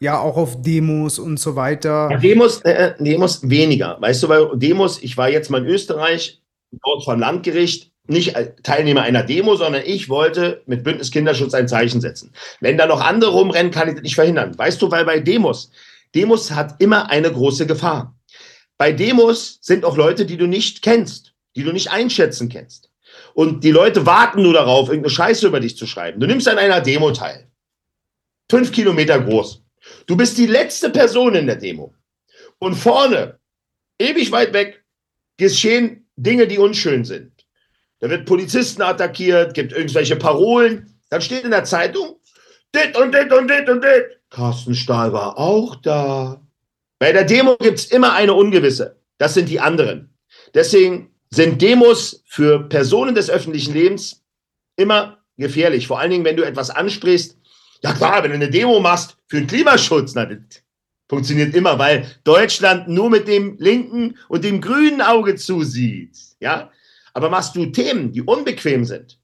[0.00, 2.08] ja auch auf Demos und so weiter.
[2.10, 4.00] Ja, Demos, äh, äh Demos weniger.
[4.00, 6.40] Weißt du, weil Demos, ich war jetzt mal in Österreich,
[6.82, 12.00] dort vom Landgericht, nicht Teilnehmer einer Demo, sondern ich wollte mit Bündnis Kinderschutz ein Zeichen
[12.00, 12.32] setzen.
[12.60, 14.56] Wenn da noch andere rumrennen, kann ich das nicht verhindern.
[14.58, 15.70] Weißt du, weil bei Demos,
[16.14, 18.16] Demos hat immer eine große Gefahr.
[18.78, 22.90] Bei Demos sind auch Leute, die du nicht kennst, die du nicht einschätzen kennst.
[23.34, 26.20] Und die Leute warten nur darauf, irgendeine Scheiße über dich zu schreiben.
[26.20, 27.46] Du nimmst an einer Demo teil.
[28.50, 29.62] Fünf Kilometer groß.
[30.06, 31.94] Du bist die letzte Person in der Demo.
[32.58, 33.38] Und vorne,
[33.98, 34.84] ewig weit weg,
[35.36, 37.39] geschehen Dinge, die unschön sind.
[38.00, 40.98] Da wird Polizisten attackiert, gibt irgendwelche Parolen.
[41.10, 42.16] Dann steht in der Zeitung,
[42.74, 44.20] dit und dit und dit und dit.
[44.30, 46.40] Carsten Stahl war auch da.
[46.98, 48.96] Bei der Demo gibt es immer eine Ungewisse.
[49.18, 50.14] Das sind die anderen.
[50.54, 54.22] Deswegen sind Demos für Personen des öffentlichen Lebens
[54.76, 55.86] immer gefährlich.
[55.86, 57.36] Vor allen Dingen, wenn du etwas ansprichst.
[57.82, 60.38] Ja klar, wenn du eine Demo machst für den Klimaschutz, na, das
[61.08, 66.16] funktioniert immer, weil Deutschland nur mit dem linken und dem grünen Auge zusieht.
[66.40, 66.70] Ja,
[67.20, 69.18] aber machst du Themen, die unbequem sind,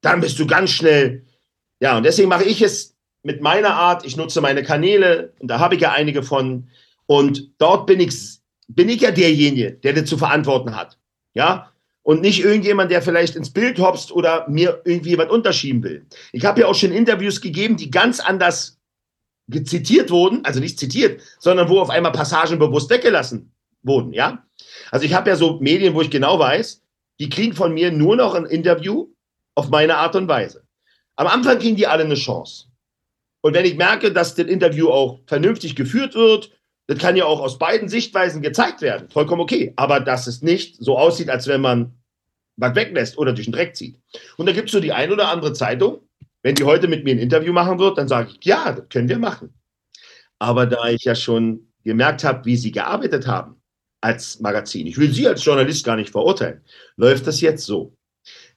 [0.00, 1.26] dann bist du ganz schnell.
[1.80, 4.06] Ja, und deswegen mache ich es mit meiner Art.
[4.06, 6.68] Ich nutze meine Kanäle, und da habe ich ja einige von.
[7.06, 8.38] Und dort bin ich,
[8.68, 10.98] bin ich ja derjenige, der das zu verantworten hat.
[11.34, 11.72] Ja,
[12.04, 16.06] und nicht irgendjemand, der vielleicht ins Bild hopst oder mir irgendwie was unterschieben will.
[16.30, 18.78] Ich habe ja auch schon Interviews gegeben, die ganz anders
[19.64, 24.44] zitiert wurden, also nicht zitiert, sondern wo auf einmal Passagen bewusst weggelassen wurden, ja.
[24.90, 26.81] Also ich habe ja so Medien, wo ich genau weiß,
[27.20, 29.08] die kriegen von mir nur noch ein Interview
[29.54, 30.66] auf meine Art und Weise.
[31.16, 32.66] Am Anfang kriegen die alle eine Chance.
[33.42, 36.50] Und wenn ich merke, dass das Interview auch vernünftig geführt wird,
[36.86, 39.08] das kann ja auch aus beiden Sichtweisen gezeigt werden.
[39.10, 39.72] Vollkommen okay.
[39.76, 41.94] Aber dass es nicht so aussieht, als wenn man
[42.56, 43.98] was weglässt oder durch den Dreck zieht.
[44.36, 46.08] Und da gibt es so die ein oder andere Zeitung,
[46.42, 49.08] wenn die heute mit mir ein Interview machen wird, dann sage ich, ja, das können
[49.08, 49.54] wir machen.
[50.38, 53.61] Aber da ich ja schon gemerkt habe, wie sie gearbeitet haben,
[54.02, 54.86] als Magazin.
[54.86, 56.60] Ich will Sie als Journalist gar nicht verurteilen.
[56.96, 57.96] Läuft das jetzt so?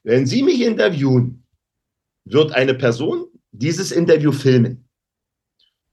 [0.04, 1.46] Wenn Sie mich interviewen,
[2.26, 4.88] wird eine Person dieses Interview filmen.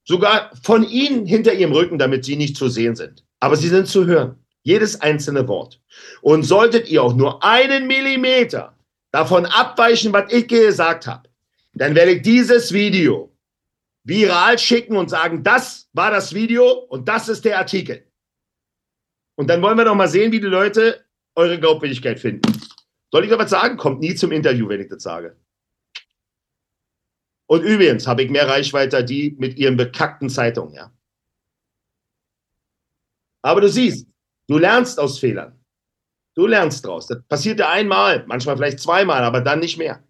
[0.05, 3.25] Sogar von Ihnen hinter Ihrem Rücken, damit Sie nicht zu sehen sind.
[3.41, 4.37] Aber Sie sind zu hören.
[4.63, 5.81] Jedes einzelne Wort.
[6.21, 8.77] Und solltet ihr auch nur einen Millimeter
[9.11, 11.29] davon abweichen, was ich gesagt habe,
[11.75, 13.33] dann werde ich dieses Video
[14.05, 18.05] viral schicken und sagen, das war das Video und das ist der Artikel.
[19.37, 21.05] Und dann wollen wir doch mal sehen, wie die Leute
[21.35, 22.53] eure Glaubwürdigkeit finden.
[23.11, 23.77] Soll ich noch was sagen?
[23.77, 25.37] Kommt nie zum Interview, wenn ich das sage.
[27.47, 30.91] Und übrigens habe ich mehr Reichweite als die mit ihren bekackten Zeitungen, ja.
[33.43, 34.07] Aber du siehst,
[34.49, 35.59] du lernst aus Fehlern.
[36.35, 37.09] Du lernst draus.
[37.09, 40.03] Das passiert ja einmal, manchmal vielleicht zweimal, aber dann nicht mehr.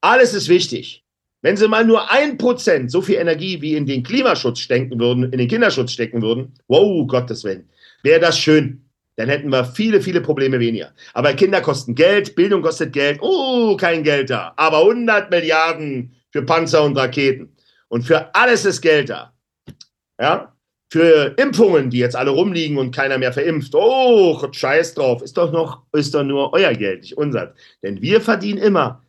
[0.00, 1.02] alles ist wichtig.
[1.42, 5.24] Wenn sie mal nur ein Prozent so viel Energie wie in den Klimaschutz stecken würden,
[5.24, 7.68] in den Kinderschutz stecken würden, wow, Gottes Willen,
[8.02, 8.84] wäre das schön.
[9.16, 10.92] Dann hätten wir viele, viele Probleme weniger.
[11.12, 14.54] Aber Kinder kosten Geld, Bildung kostet Geld, oh, kein Geld da.
[14.56, 17.54] Aber 100 Milliarden für Panzer und Raketen.
[17.88, 19.32] Und für alles ist Geld da.
[20.20, 20.54] Ja?
[20.90, 23.74] Für Impfungen, die jetzt alle rumliegen und keiner mehr verimpft.
[23.74, 25.22] Oh, scheiß drauf.
[25.22, 27.54] Ist doch noch, ist doch nur euer Geld, nicht unser.
[27.82, 29.02] Denn wir verdienen immer.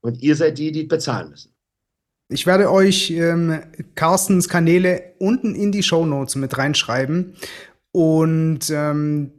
[0.00, 1.52] Und ihr seid die, die bezahlen müssen.
[2.30, 3.60] Ich werde euch ähm,
[3.94, 7.34] Carstens Kanäle unten in die Show Notes mit reinschreiben.
[7.90, 9.32] Und ähm,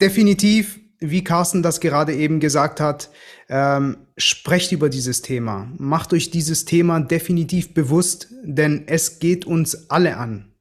[0.00, 3.10] definitiv, wie Carsten das gerade eben gesagt hat,
[3.48, 5.70] ähm, sprecht über dieses Thema.
[5.78, 10.52] Macht euch dieses Thema definitiv bewusst, denn es geht uns alle an.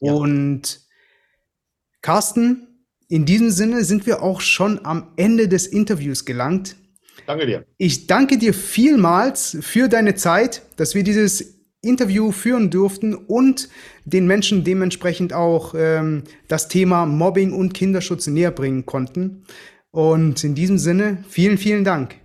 [0.00, 0.12] Ja.
[0.12, 0.80] Und
[2.00, 6.76] Carsten, in diesem Sinne sind wir auch schon am Ende des Interviews gelangt.
[7.26, 7.66] Danke dir.
[7.76, 13.68] Ich danke dir vielmals für deine Zeit, dass wir dieses Interview führen durften und
[14.04, 19.44] den Menschen dementsprechend auch ähm, das Thema Mobbing und Kinderschutz näher bringen konnten.
[19.90, 22.16] Und in diesem Sinne, vielen, vielen Dank.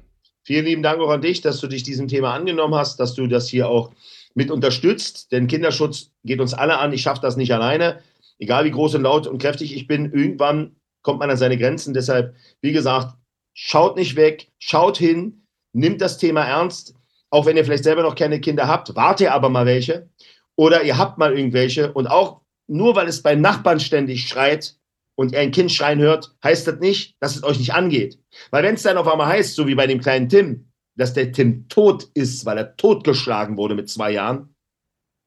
[0.45, 3.25] Vielen lieben Dank auch an dich, dass du dich diesem Thema angenommen hast, dass du
[3.25, 3.91] das hier auch
[4.35, 5.31] mit unterstützt.
[5.31, 6.93] Denn Kinderschutz geht uns alle an.
[6.93, 8.01] Ich schaffe das nicht alleine.
[8.37, 11.95] Egal wie groß und laut und kräftig ich bin, irgendwann kommt man an seine Grenzen.
[11.95, 13.15] Deshalb, wie gesagt,
[13.53, 16.93] schaut nicht weg, schaut hin, nimmt das Thema ernst,
[17.31, 20.09] auch wenn ihr vielleicht selber noch keine Kinder habt, wartet aber mal welche
[20.55, 24.75] oder ihr habt mal irgendwelche und auch nur weil es beim Nachbarn ständig schreit
[25.16, 28.20] und ihr ein Kind schreien hört, heißt das nicht, dass es euch nicht angeht.
[28.51, 31.32] Weil wenn es dann auf einmal heißt, so wie bei dem kleinen Tim, dass der
[31.32, 34.55] Tim tot ist, weil er totgeschlagen wurde mit zwei Jahren,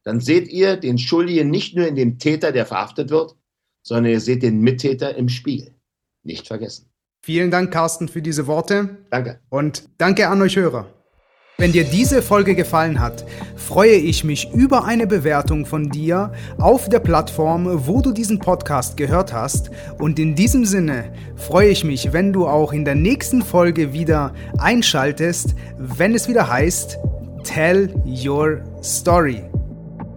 [0.05, 3.37] dann seht ihr den Schuldigen nicht nur in dem Täter, der verhaftet wird,
[3.83, 5.75] sondern ihr seht den Mittäter im Spiegel.
[6.23, 6.91] Nicht vergessen.
[7.23, 8.99] Vielen Dank, Carsten, für diese Worte.
[9.11, 9.41] Danke.
[9.49, 10.98] Und danke an euch Hörer.
[11.61, 13.25] Wenn dir diese Folge gefallen hat,
[13.57, 18.97] freue ich mich über eine Bewertung von dir auf der Plattform, wo du diesen Podcast
[18.97, 19.73] gehört hast.
[19.99, 24.33] Und in diesem Sinne freue ich mich, wenn du auch in der nächsten Folge wieder
[24.59, 26.97] einschaltest, wenn es wieder heißt
[27.43, 29.43] Tell Your Story.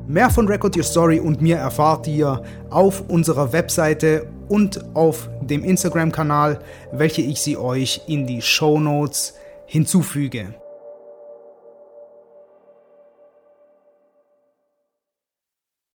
[0.07, 5.63] Mehr von Record Your Story und mir erfahrt ihr auf unserer Webseite und auf dem
[5.63, 6.59] Instagram-Kanal,
[6.91, 9.33] welche ich sie euch in die Show Notes
[9.65, 10.60] hinzufüge.